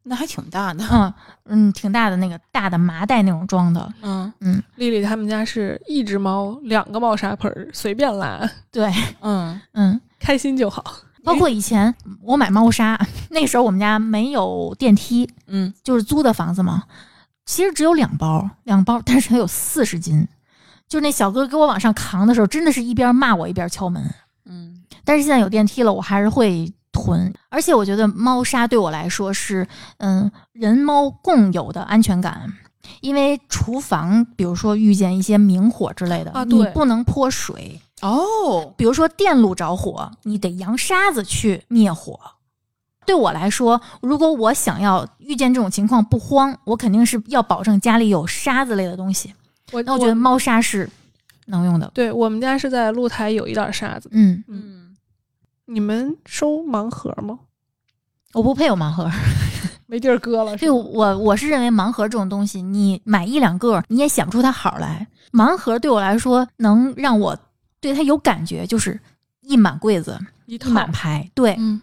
[0.03, 0.85] 那还挺大的。
[0.91, 1.13] 嗯
[1.45, 3.91] 嗯，挺大的那个大的麻袋那种装的。
[4.01, 10.83] 嗯嗯丽丽他们家是一只猫，两个猫砂盆儿，随便拉，对， 嗯嗯，开心就好。
[11.23, 12.99] 包括以前我买猫砂，
[13.29, 16.83] 那时候我们家没有电梯，嗯，就是租的房子嘛，
[17.45, 20.27] 其实只有两包，两包，但是它有四十斤。
[20.87, 24.03] 就那小哥给我往上扛的时候，真的是一边骂我一边敲门。
[24.45, 27.33] 嗯但是现在有电梯了，我还是会囤。
[27.49, 29.67] 而且我觉得猫砂对我来说是，
[29.97, 32.53] 嗯，人猫共有的安全感。
[32.99, 37.81] 因为厨房，比如说遇见一些明火之类的，啊你不能泼水。
[38.03, 42.19] 哦，比如说电路着火，你得扬沙子去灭火。
[43.05, 49.33] 对我来说，如果我想要遇见这种情况不慌，我肯定是要保证家里有沙子类的东西。
[49.71, 50.89] 我那我觉得猫砂是
[51.47, 51.89] 能用的。
[51.93, 54.09] 对我们家是在露台有一点沙子。
[54.11, 54.95] 嗯，嗯，
[55.65, 57.39] 你们收盲盒吗？
[58.33, 59.09] 我不配有盲盒。
[59.85, 65.07] 没地儿搁了，是对我，我是认为盲盒这种东西，你买一两个，你也想不出它好来。
[65.31, 67.37] 盲盒对我来说，能让我
[67.83, 68.97] 对他有感觉，就是
[69.41, 71.29] 一满柜子，一一满排。
[71.35, 71.81] 对，嗯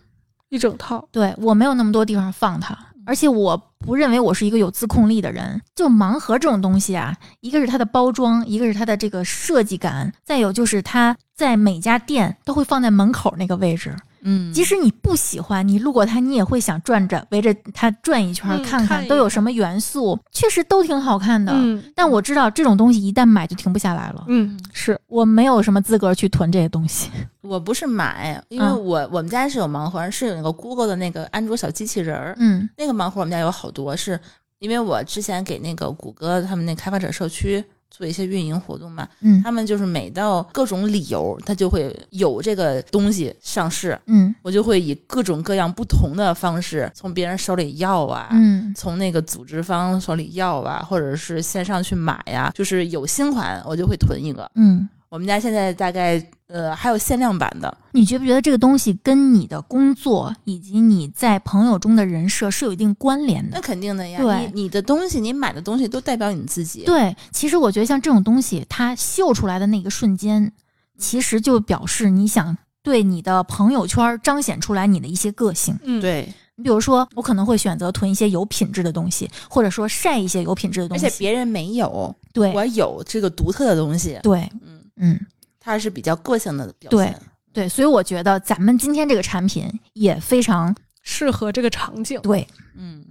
[0.48, 1.06] 一整套。
[1.12, 2.74] 对我没有那么多地方放它，
[3.04, 5.60] 而且我不认为我是一个有自控力的人。
[5.74, 13.94] 就盲盒这种东西啊，一个是它的包装，一个是它的这个设计感，再有就是它在每家店都会放在门口那个位置。
[14.22, 21.52] 嗯，即使你不喜欢，你路过它，你也会想转转围着它转一圈，嗯看看都有什么元素，确实都挺好看的。
[21.54, 27.10] 嗯但我知道这种东西一旦买就停不下来了，嗯，是我没有什么资格去囤这些东西。
[27.42, 28.84] 我不是买，因为嗯。
[28.84, 32.68] 我、我们家是有盲盒，是有那个 Google 的那个安卓小机器人儿，嗯。
[32.76, 34.18] 那个盲盒我们家有好多，是
[34.58, 48.28] 因为我之前给那个谷歌他们那开发者社区做一些运营活动嘛，嗯他们就是每到各种理由，他就会有这个东西上市，嗯我就会以各种各样不同的方式从别人手里要啊。
[48.32, 54.48] 嗯从那个组织方手里要啊，或者是线上去买呀、就是有新款我就会囤一个。
[54.54, 63.60] 嗯，我们家现在大概呃还有限量版的，你觉不觉得这个东西跟你的工作以及你在朋友中的人设是有一定关联的那？
[63.60, 64.20] 肯定的呀。
[64.20, 66.84] 对你你的东西，你买的东西都代表你自己。
[66.84, 70.52] 对，其实我觉得像这种东西，它秀出来的那个瞬间，
[70.98, 75.78] 其实就表示你想对你的朋友圈彰显出来你的一些个性。
[75.84, 81.06] 嗯，对你比如说，我可能会选择囤一些有品质的东西，或者说晒一些有品质的东西。
[81.06, 85.20] 而且别人没有，对我有这个独特的东西，对，嗯，嗯，
[85.60, 87.20] 它是比较个性的表对现。
[87.52, 92.20] 对，所以我觉得咱们今天这个产品也非常适合这个场景。
[92.22, 92.46] 对，
[92.76, 93.04] 嗯，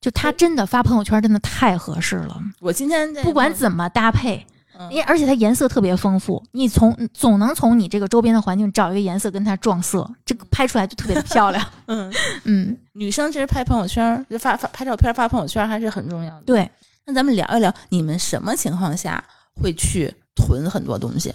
[0.00, 4.46] 就它真的发朋友圈真的太合适了，我今天不管怎么搭配，
[4.78, 11.66] 嗯因为而且它颜色特别丰富，你从总能从你这个周边的环境找一个颜色跟它撞色，这个拍出来就特别的漂亮。
[11.86, 12.12] 嗯，
[12.44, 16.42] 嗯，女生其实拍朋友圈，就发发拍照片发朋友圈还是很重要的。
[16.42, 16.70] 对，
[17.06, 19.24] 那咱们聊一聊，你们什么情况下
[19.54, 21.34] 会去囤很多东西，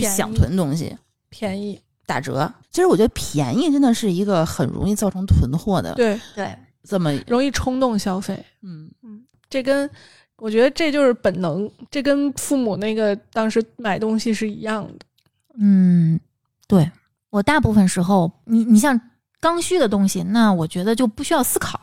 [0.00, 0.96] 去想囤东西？
[1.28, 8.44] 便宜，打折，其实我觉得便宜真的是一个很容易造成囤货的对，对，这么，容易冲动消费。
[8.62, 8.90] 嗯，
[9.48, 9.88] 这跟
[10.36, 15.06] 我觉得这就是本能，这跟父母那个当时买东西是一样的。
[15.58, 16.18] 嗯，
[16.66, 16.90] 对
[17.30, 19.00] 我大部分时候，你你像
[19.40, 21.80] 刚需的东西，那我觉得就不需要思考，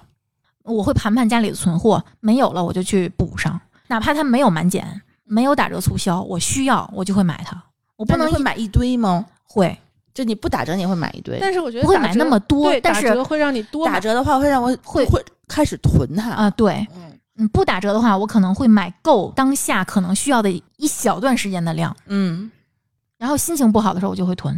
[0.63, 7.61] 我会盘盘家里的存货，没有了我就去补上，哪怕它没有满减，没有打折促销，我需要我就会买它，
[8.01, 9.25] 我不不能会买一堆吗？
[9.45, 9.77] 会
[10.13, 11.37] 就你不打折，你也会买一堆。
[11.39, 16.31] 但是我觉得不会买那么多对，但是打折会让你多打折的话会让我会会开始囤它。
[16.31, 22.51] 啊、对，嗯嗯，不打折的话，我可能会买够当下可能需要的一小段时间的量，嗯
[23.17, 24.51] 然后心情不好的时候我就会囤，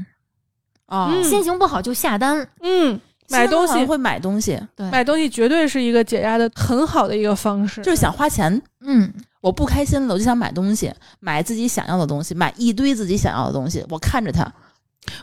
[0.86, 7.82] 啊，嗯心情不好就下单，嗯，买东西会买东西，对，买东西绝对是一个解压的很好的一个方式。
[7.82, 8.62] 就是想花钱。
[8.82, 9.14] 嗯，
[9.44, 10.90] 我不开心了，我就想买东西，
[11.20, 13.86] 买自己想要的东西，买一堆自己想要的东西。
[13.90, 14.50] 我看着他，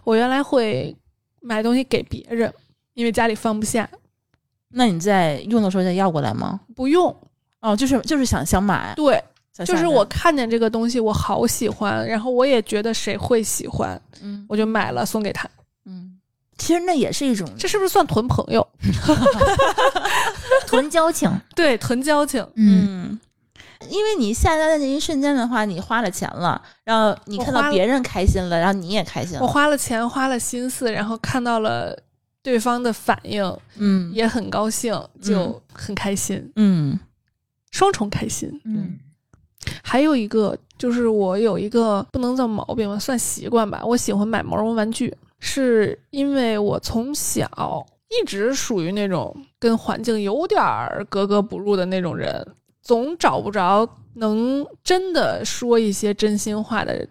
[0.04, 0.94] 我原来会
[1.40, 2.52] 买东西给别人，
[2.92, 3.88] 因为家里放不下，
[4.68, 6.60] 那你在用的时候再要过来吗？
[6.76, 7.16] 不用。
[7.62, 9.22] 哦，就是就是想想买，对，
[9.64, 15.48] 就是我，看见这个东西我好喜欢，然后我也觉得谁会喜欢，嗯我就买了送给他。
[15.86, 16.18] 嗯，
[16.58, 18.66] 其实那也是一种这是不是算囤朋友？
[20.66, 22.40] 囤交情，对，囤交情。
[22.54, 23.20] 嗯，嗯，
[23.88, 31.96] 因为你下单的那一瞬间的话，你花了钱了，然后你看到别人开心了，然后你也开心我，花了钱，花了心思，然后看到了
[32.42, 33.42] 对方的反应，
[33.76, 34.12] 嗯。
[34.12, 36.98] 也很高兴，就很开心，嗯。
[37.70, 38.60] 双重开心。
[38.64, 38.98] 嗯。
[39.82, 52.46] 还有一个就是我有一个不能叫毛病吧，算习惯吧，我喜欢买毛绒玩具，是因为我从小一直属于那种跟环境有点儿格格不入的那种人，
[52.82, 57.06] 总找不着能真的说一些真心话的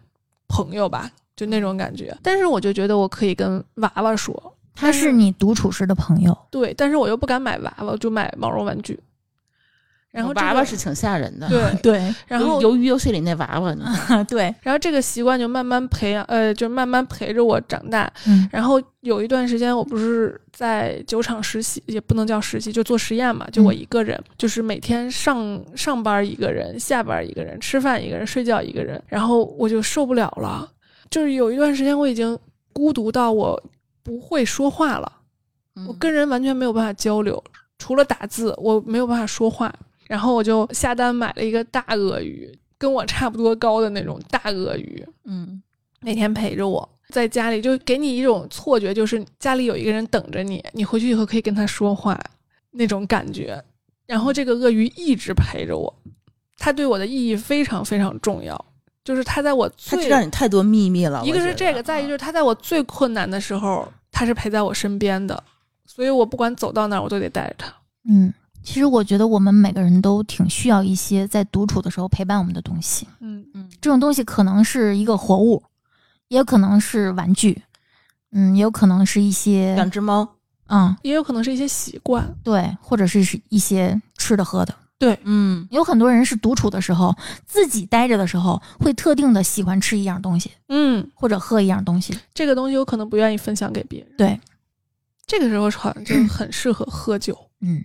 [0.48, 2.16] 朋友吧，就那种感觉。
[2.22, 9.00] 但是我就觉得我可以跟娃娃说，他是你独处时的朋友，对，但是我又不敢买娃娃，就买毛绒玩具。
[10.12, 18.12] 然后这个娃娃是挺吓人的，对， 对然后由于游戏里那娃娃，你看对，然后这个习惯就慢慢培养，呃，就慢慢陪着我长大。
[18.26, 30.68] 嗯然后有一段时间，我不是在酒厂实习，也不能叫实习，就做实验嘛，就我嗯一个人，就是每天上上班一个人，下班一个人，吃饭一个人，睡觉一个人，然后我就受不了了。
[31.12, 32.38] 就是有一段时间，我已经
[32.74, 33.62] 孤独到我
[34.02, 35.12] 不会说话了，
[35.88, 37.44] 我跟人完全没有办法交流，
[37.78, 39.72] 除了打字，我没有办法说话。
[40.10, 45.62] 然后我就下单买了一个大鳄鱼，跟我差不多高的那种大鳄鱼，嗯
[46.02, 52.20] 每天陪着我，在家里就给你一种错觉，就是家里有一个人等着你，你回去以后可以跟他说话
[52.72, 53.64] 那种感觉。
[54.08, 55.94] 然后这个鳄鱼一直陪着我，
[56.58, 58.66] 它对我的意义非常非常重要，
[59.04, 65.44] 就是它在我最他知道你太多秘密了，一个是这个，再一个就是它在我最困难的时候，它是陪在我身边的，
[65.86, 67.72] 所以我不管走到哪儿，我都得带着它。
[68.10, 68.34] 嗯，
[68.64, 73.08] 其实我觉得我们每个人都挺需要一些在独处的时候陪伴我们的东西。
[73.20, 75.64] 嗯嗯这种东西可能是一个活物，
[76.28, 77.62] 也有可能是玩具，
[78.32, 80.28] 嗯，也有可能是一些两只猫，
[80.68, 82.36] 嗯，也有可能是一些习惯。
[82.44, 84.76] 对，或者是是一些吃的喝的。
[85.00, 87.16] 对嗯有很多人是独处的时候，
[87.48, 92.18] 自己待着的时候，会特定的喜欢吃一样东西，嗯，或者喝一样东西。
[92.34, 94.10] 这个东西我可能不愿意分享给别人。
[94.18, 94.40] 对，
[95.26, 97.38] 这个时候好像就 很适合喝酒。
[97.62, 97.84] 嗯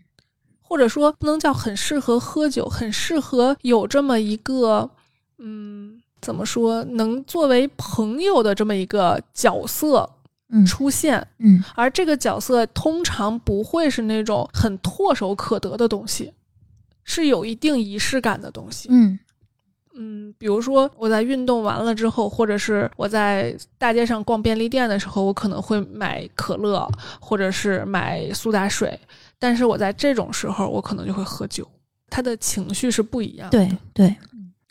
[0.75, 4.91] 或者说不能叫很适合喝酒，很适合有这么一个，
[5.39, 10.11] 嗯，怎么说，能作为朋友的这么一个角色
[10.51, 16.33] 嗯出现，嗯而这个角色通常不会是那种很唾手可得的东西，
[17.05, 18.89] 是有一定仪式感的东西。
[18.91, 19.17] 嗯
[19.97, 26.85] 嗯，比如说我在运动完了之后，或者是我在大街上逛便利店的时候，我可能会买可乐，
[27.21, 28.99] 或者是买苏打水。
[29.45, 31.69] 但是我在这种时候，我可能就会喝酒，
[32.09, 33.59] 他的情绪是不一样的。
[33.59, 34.17] 对对，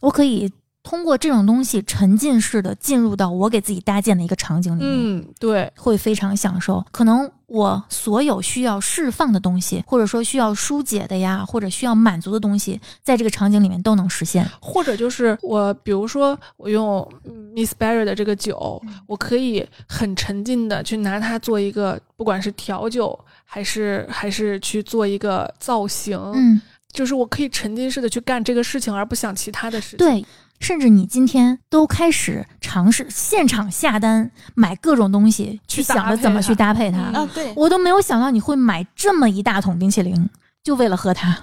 [0.01, 0.51] 我可以
[0.81, 4.91] 通过这种东西沉浸式的进入到我给自己搭建的一个场景里面。
[4.91, 6.83] 嗯，对，会非常享受。
[6.91, 14.43] 可能我所有需要释放的东西，或者说需要疏解的呀，或者需要满足的东西，在这个场景里面都能实现。
[14.59, 17.07] 或者就是我，比如说我用
[17.55, 23.17] Miss Berry 的这个酒，我可以很沉浸的去拿它做一个，不管是调酒
[23.53, 26.59] 还是还是去做一个造型，嗯，
[26.91, 29.97] 就是我可以沉浸式的去干这个事情，而不想其他的事情。
[29.99, 30.25] 对。
[30.59, 37.11] 甚至你今天都开始尝试现场下单买各种东西，去想着怎么去搭配它。
[37.13, 40.29] 嗯啊，对，我都没有想到你会买这么一大桶冰淇淋，
[40.63, 41.37] 就为了喝它。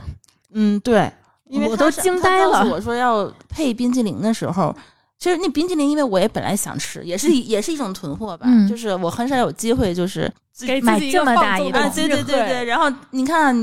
[0.55, 1.13] 嗯，对，
[1.49, 4.75] 因为我都惊呆了我说要配冰淇淋的时候，
[5.21, 8.47] 其实那冰激凌，因为我也本来想吃，也是也是一种囤货吧。
[8.49, 10.33] 嗯就是我很少有机会，就是
[10.83, 12.65] 买这么大一桶啊，对对对对。
[12.65, 13.55] 然后你看，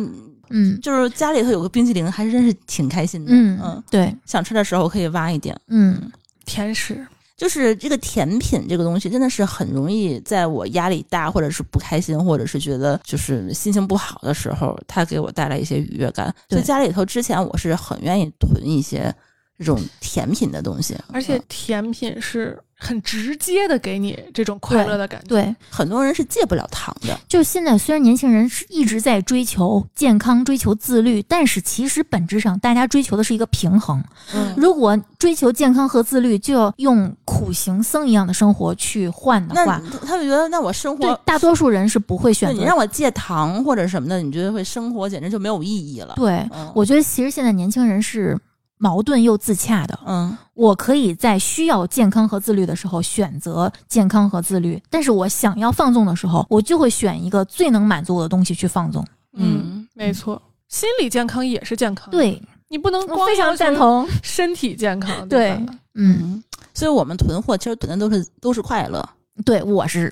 [0.51, 3.31] 嗯就是家里头有个冰激凌，还真是挺开心的。
[3.33, 5.59] 嗯嗯，对，想吃的时候可以挖一点。
[5.69, 6.11] 嗯
[6.45, 7.03] 甜食，
[7.35, 16.31] 就是这个甜品这个东西，真的是很容易在我压力大，或者是不开心，或者是觉得就是心情不好的时候，它给我带来一些愉悦感。
[16.49, 19.11] 所以家里头之前我是很愿意囤一些
[19.57, 25.27] 这种甜品的东西，而且嗯甜品是很直接的给你这种快乐的感觉。
[25.27, 27.19] 对，很多人是戒不了糖的。
[27.27, 34.03] 就现在虽然年轻人是一直在追求健康、追求自律，但是其实本质上大家追求的是一个平衡。
[34.35, 46.13] 嗯如果追求健康和自律，就要用苦行僧一样的生活去换的话，他们觉得，那我生活，对大多数人是不会选择你让我戒糖或者什么的，你觉得会生活简直就没有意义了。
[46.15, 48.37] 对，嗯，我觉得其实现在年轻人是
[48.77, 49.99] 矛盾又自洽的。
[50.05, 59.05] 嗯我可以在需要健康和自律的时候选择健康和自律，但是我想要放纵的时候，我就会选一个最能满足我的东西去放纵。
[59.33, 64.07] 嗯，没错，心理健康也是健康。，对，你不能我光非常赞同。
[64.23, 65.29] 身体健康。
[65.29, 65.63] 对
[65.93, 69.07] 嗯，所以我们囤货其实囤的都是都是快乐。
[69.45, 70.11] 对我是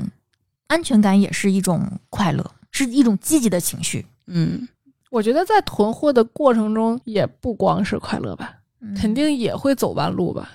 [0.68, 4.06] 安全感也是一种快乐，是一种积极的情绪。
[4.28, 4.68] 嗯，
[5.12, 10.50] 我觉得在囤货的过程中，也不光是快乐吧，嗯肯定也会走弯路吧。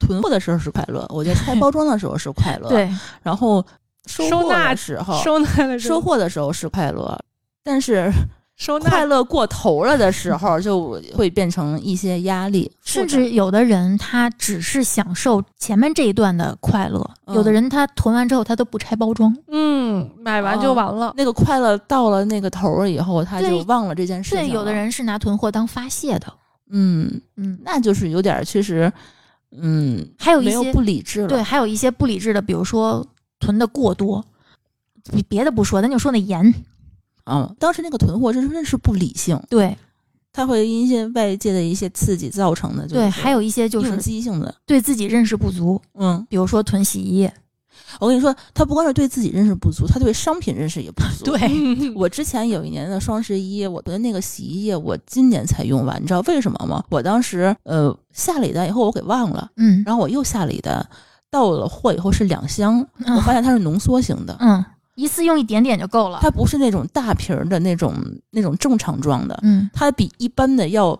[0.00, 2.90] 囤货的时候是快乐，我觉得拆包装的时候是快乐。，对，
[3.22, 3.64] 然后
[4.06, 7.18] 收货收纳的时候，收纳的时候收货的时候是快乐，
[7.62, 8.12] 但是
[8.56, 19.36] 收纳快乐过头了的时候，就会变成一些压力，甚至有的人他只是享受前面这一段的快乐，嗯有的人他囤完之后他都不拆包装。
[19.48, 21.12] 嗯，买完就完了。
[21.16, 24.54] 那个快乐到了那个头儿以后，他就忘了这件事情对，了。
[24.54, 26.32] 有的，人是拿囤货当发泄的。
[26.70, 28.90] 嗯，嗯，那就是有点儿其实，
[29.50, 31.28] 嗯，还有一没有些不理智了。
[31.28, 33.04] 对，，还有一些不理智的，比如说
[33.40, 34.24] 囤的过多。
[35.12, 36.54] 你别的不说，咱就说那盐，
[37.24, 39.76] 嗯，当时那个囤货真真是不理性，对
[40.32, 44.54] 它会因一些外界的一些刺激造成的，就是对，还有一些就应是激性的。
[44.66, 47.32] 对自己认识不足，嗯，比如说囤洗衣液。
[48.00, 51.24] 我跟你说，他不光是对自己认识不足，他对商品认识也不 足。
[51.24, 56.82] 对，嗯我之前有一年的双十一，我的那个洗衣液，我今年才用完，你知道为什么吗？
[56.90, 60.84] 我当时呃下了一单以后，我给忘了，嗯然后我又下了一单，
[61.30, 64.64] 到了货以后是两箱，我发现它是浓缩型的，嗯，
[64.94, 66.18] 一次用一点点就够了。
[66.22, 67.94] 它不是那种大瓶儿的那种
[68.30, 70.98] 那种正常装的，嗯它比一般的要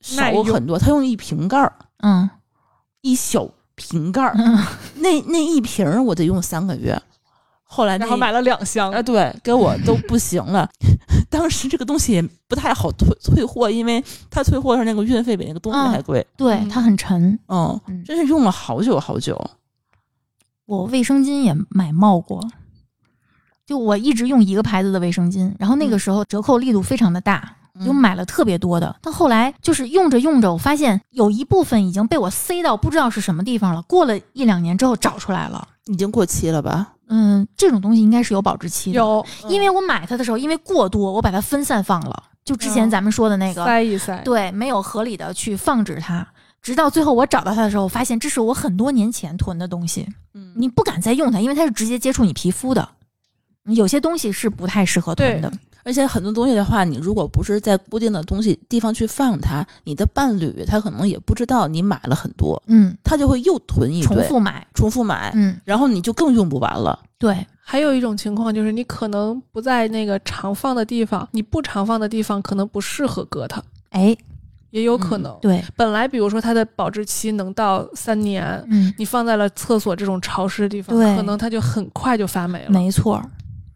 [0.00, 1.72] 少很多，它用一瓶盖儿，
[2.02, 2.28] 嗯
[3.00, 4.58] 一小瓶盖儿，嗯，
[4.96, 7.00] 那那一瓶儿我得用三个月。
[7.64, 10.68] 后来那然后买了两箱啊，，对，给我都不行了。
[11.30, 16.24] 当时这个东西也不太好退退货，因为它退货是那个运费比那个东西嗯还贵。
[16.36, 17.38] 对，嗯它很沉。
[17.48, 19.42] 嗯，嗯真是用了好久好久。
[20.66, 22.46] 我卫生巾也买冒过，
[23.72, 28.94] 就我一直用一个牌子的卫生巾，然后那个嗯时候折扣力度非常的大，嗯就买了特别多的。
[29.00, 33.80] 但后来就是用着用着，我发现有一部分已经被我塞到不知道是什么地方了。
[33.80, 36.92] 过了一两年之后找出来了，已经过期了吧？
[37.08, 42.24] 嗯，这种东西应该是有保质期的。，有因为我买它的时候，因为过多，我把它分散放了。
[42.44, 44.20] 就之前嗯咱们说的那个，塞一塞。
[44.22, 46.26] 对，没有合理的去放置它，
[46.60, 52.86] 直到最后我找到它的时候，发现这是我很多年前囤的东西，嗯你不敢再用它，因为它是直接接触你皮肤的。
[53.74, 55.52] 有些东西是不太适合囤的，
[55.84, 66.98] 而且很多东西的话，你如果不是在固定的东西地方去放它，你的伴侣他可能也不知道你买了很多，嗯，他就会又囤一堆，重复买，重复买，嗯，然后你就更用不完了。
[67.18, 74.16] 对，还有一种情况就是，你可能不在那个常放的地方，你不常放的地方可能不适合搁它，哎，
[74.70, 75.36] 也有可能。
[75.40, 82.70] 对，本来比如说它的保质期能到三年，嗯，你放在了厕所这种潮湿的地方，对可能它就很快就发霉了。
[82.70, 83.30] 没错儿，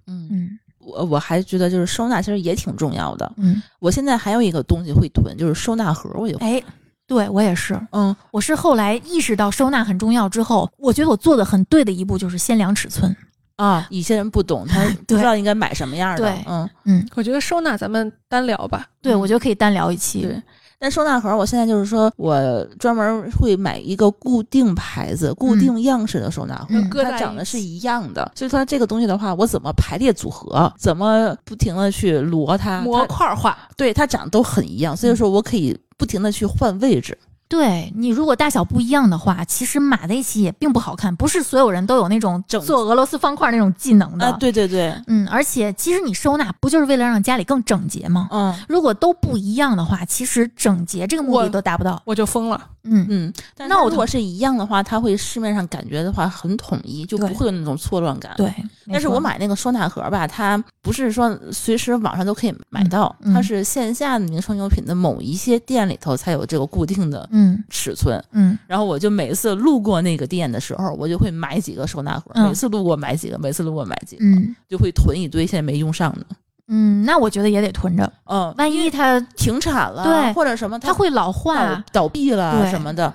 [0.06, 3.30] 嗯，嗯我我还觉得就是收纳其实也挺重要的。
[3.36, 6.46] 嗯，我现在还有一个东西会囤，就是收纳盒，我也会。
[6.46, 6.62] 哎，
[7.06, 13.14] 对我也是，嗯，我是后来意识到收纳很重要之后，我觉得我做的很对的一步就是先量尺寸。
[13.56, 16.18] 啊，有些人不懂，他 不知道应该买什么样的。
[16.18, 18.86] 对嗯，嗯，我觉得收纳咱们单聊吧。
[19.00, 20.20] 对，我觉得可以单聊一期。
[20.22, 20.42] 对。
[20.78, 28.30] 但收纳盒，我现在就是说我专门会买一个固定牌子、固定样式的收纳盒，嗯它长得是一样的。
[28.34, 37.16] 所以它这个东西的话，我怎么排列组合，怎么不停的去摞它，模它块化，对它长得都很一样，所以说我可以不停的去换位置。
[37.48, 41.14] 对你如果大小不一样的话，其实码在一起也并不好看。
[41.14, 44.26] 不是所有人都有那种整做俄罗斯方块那种技能的。
[44.26, 48.28] 啊，对对对，嗯，而且其实你收纳不就是为了让家里更整洁吗？
[48.32, 52.02] 嗯如果都不一样的话，其实整洁这个目的都达不到。
[52.04, 52.60] 我就疯了。
[52.86, 53.32] 嗯，嗯。
[53.54, 58.34] 但那我如果是一样的话，它会市面上感觉的话很统一，就不会有那种错乱感。。
[58.36, 58.52] 对。
[58.88, 68.22] 但是我，买那个收纳盒吧，它不是说随时网上都可以买到，嗯嗯它是线下的名创优品的某一些店里头才有这个固定的嗯尺寸。
[68.30, 76.26] 嗯然后我就每次路过那个店的时候，我就会买几个收纳盒，嗯每次路过买几个，每次路过买几个，嗯就会囤一堆现在没用上的。
[76.68, 81.84] 嗯，那我觉得也得囤着，嗯，万一它停产了，对或者什么它会老倒化。
[81.92, 83.12] 倒闭了对什么的，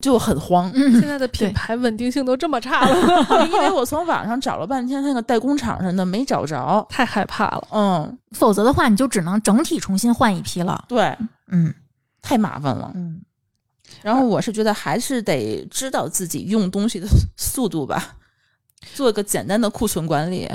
[0.00, 0.70] 就很慌。
[0.74, 2.96] 嗯现，在的品牌稳定性都这么差了，
[3.50, 6.86] 因为我从网上找了半天，那个代工厂什么的没找着。
[6.90, 7.68] 太害怕了。
[7.72, 10.84] 嗯，否则的话，你就只能整体重新换一批了。
[10.88, 11.16] 对，
[11.48, 11.74] 嗯
[12.22, 12.92] 太麻烦了。
[12.94, 13.20] 嗯，
[14.02, 17.06] 然后我是觉得还是得知道自己用东西的
[17.36, 18.16] 速度吧，
[18.94, 20.48] 做个简单的库存管理。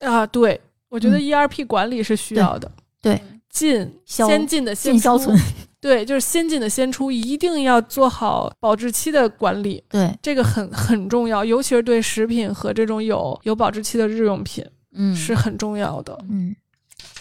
[0.00, 0.60] 啊，对，
[0.94, 2.70] 我觉得嗯 ERP 管理是需要的。
[3.02, 5.36] 对，进先进的先出进销存。
[5.80, 16.16] 对，就是先进的先出，一定要做好保质期的管理，对，这个很很重要，尤其是对食品和这种有有保质期的日用品嗯是很重要的。
[16.30, 16.54] 嗯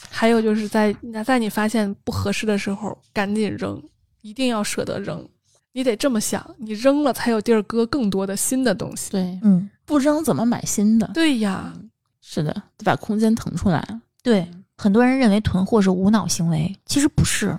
[0.10, 0.95] 还有就是在
[1.26, 3.82] 在你发现不合适的时候，赶紧扔，
[4.22, 5.28] 一定要舍得扔。
[5.74, 9.10] 你得这么想，你扔了才有地儿搁更多的新的东西。
[9.10, 11.10] 对，嗯，不扔怎么买新的？
[11.16, 11.74] 对呀，
[12.34, 13.85] 是的，得把空间腾出来。
[14.23, 17.57] 对，很多人认为囤货是无脑行为，其实不是。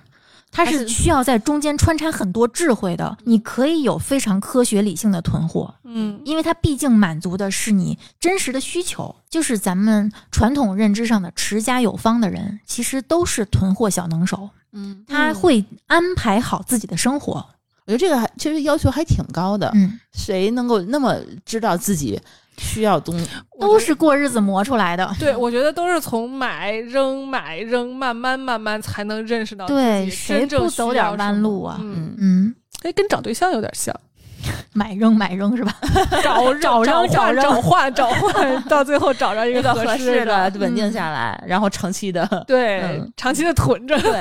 [0.51, 9.15] 它是需要在中间穿插很多智慧的，你可以有非常科学理性的囤货，嗯，因为它毕竟满足的是你真实的需求。
[9.29, 17.45] 就是咱们传统认知上的持家有方的人，其实都是囤货小能手，嗯，他会安排好自己的生活。
[17.87, 19.71] 我觉得这个还其实要求还挺高的。
[19.75, 22.19] 嗯，谁能够那么知道自己
[22.59, 23.29] 需要东西？
[23.61, 25.11] 都是过日子磨出来的。
[25.19, 31.77] 对，我觉得都是从买扔买扔，慢慢慢慢才能认识到对，自己谁真正不走点弯路啊？
[31.81, 33.95] 嗯，嗯，嗯，哎，跟找对象有点像，
[34.73, 35.77] 买扔买扔是吧？
[36.23, 42.45] 找找扔找找扔找换找换，到最后找着一一个合适适的的，稳定下来，然后长期的。
[42.47, 43.99] 对嗯，长期的囤着。
[44.01, 44.21] 对，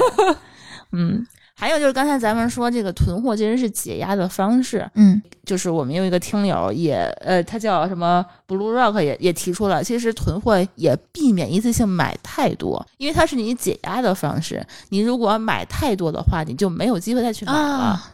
[0.91, 1.25] 嗯，
[1.63, 14.65] 还有就是刚才咱们说这个囤货其实是解压的方式，嗯就是我们有一个听友也呃，他叫什么 Blue Rock 也也提出了，其实囤货也避免一次性买太多，因为它是你解压的方式。
[14.89, 17.59] 你如果买太多的话，你就没有机会再去买了。
[17.59, 18.11] 啊，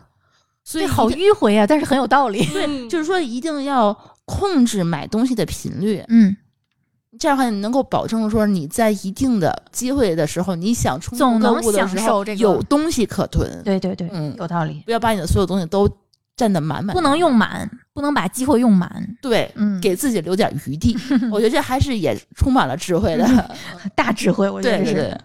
[0.64, 2.46] 所以，好迂回啊，但是很有道理。
[2.54, 3.92] 对，嗯 就是说一定要
[4.26, 6.36] 控制买东西的频率，嗯，
[7.18, 13.64] 这样的话你能够保证说你在一定的机会的时候，你想冲总动购物的时候这个有东西可囤。
[13.64, 14.84] 对对对，嗯有道理。
[14.86, 15.90] 不要把你的所有东西都
[16.38, 19.18] 占得满满，不能用满，不能把机会用满。
[19.22, 20.96] 对，嗯，给自己留点余地。
[21.32, 23.56] 我觉得这还是也充满了智慧的。
[23.96, 24.84] 大智慧，我觉得是。
[24.86, 25.18] 对对对。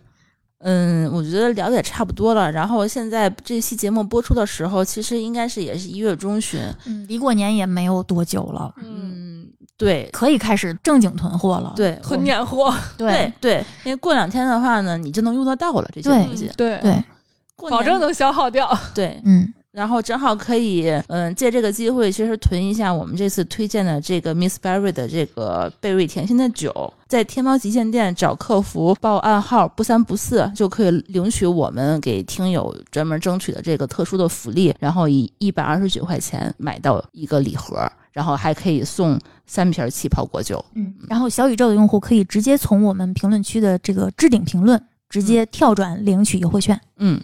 [0.66, 2.50] 嗯，我觉得聊的也差不多了。
[2.50, 6.58] 然后现在这期节目播出的时候，其实应该是也是一月中旬。
[6.86, 11.72] 嗯，离过年也没有多久了，嗯，嗯，对可以开始正经囤货了。
[11.76, 16.50] 对囤年货， 对对，因为过两天的话呢，你就能用得到了这些东西。
[16.56, 17.04] 对，对，
[17.70, 18.76] 保证能消耗掉。
[18.94, 19.20] 对。
[19.24, 40.64] 嗯然后正好可以，嗯，借这个机会，其实囤一下我们这次推荐的这个 Miss Berry 的这个贝瑞甜心的酒，在天猫旗舰店找客服报暗号“不三不四”，就可以领取我们给听友专门争取的这个特殊的福利，然后以一百二十九块钱买到一个礼盒，然后还可以送三瓶气泡果酒。
[40.72, 40.94] 嗯。
[41.06, 46.80] 然后小宇宙的用户可以直接从我们评论区的这个置顶评论直接跳转领取优惠券。
[46.96, 47.20] 嗯，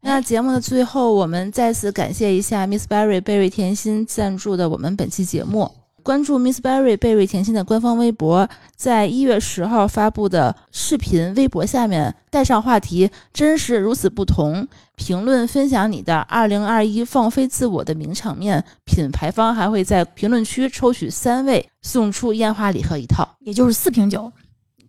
[0.00, 5.70] 那节目的最后，我们再次感谢一下 Miss Berry 贝瑞甜心赞助的我们本期节目。
[6.10, 14.66] 关注 Miss Berry 贝瑞甜心的官方微博，在一月十号发布的视频微博下面带上话题“真实如此不同”，
[14.98, 18.64] 评论分享你的二零二一放飞自我的名场面。
[18.84, 23.36] 品牌方还会在评论区抽取三位，送出烟花礼盒一套。
[23.38, 24.32] 也就是四瓶酒。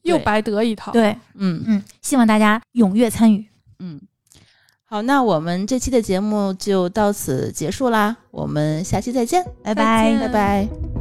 [0.02, 0.92] 又白得一套。
[0.92, 3.46] 对，嗯嗯，希望大家踊跃参与。
[3.78, 4.02] 嗯，
[4.86, 11.01] 好，那我们这期的节目就到此结束啦，我们下期再见，拜拜再见拜拜。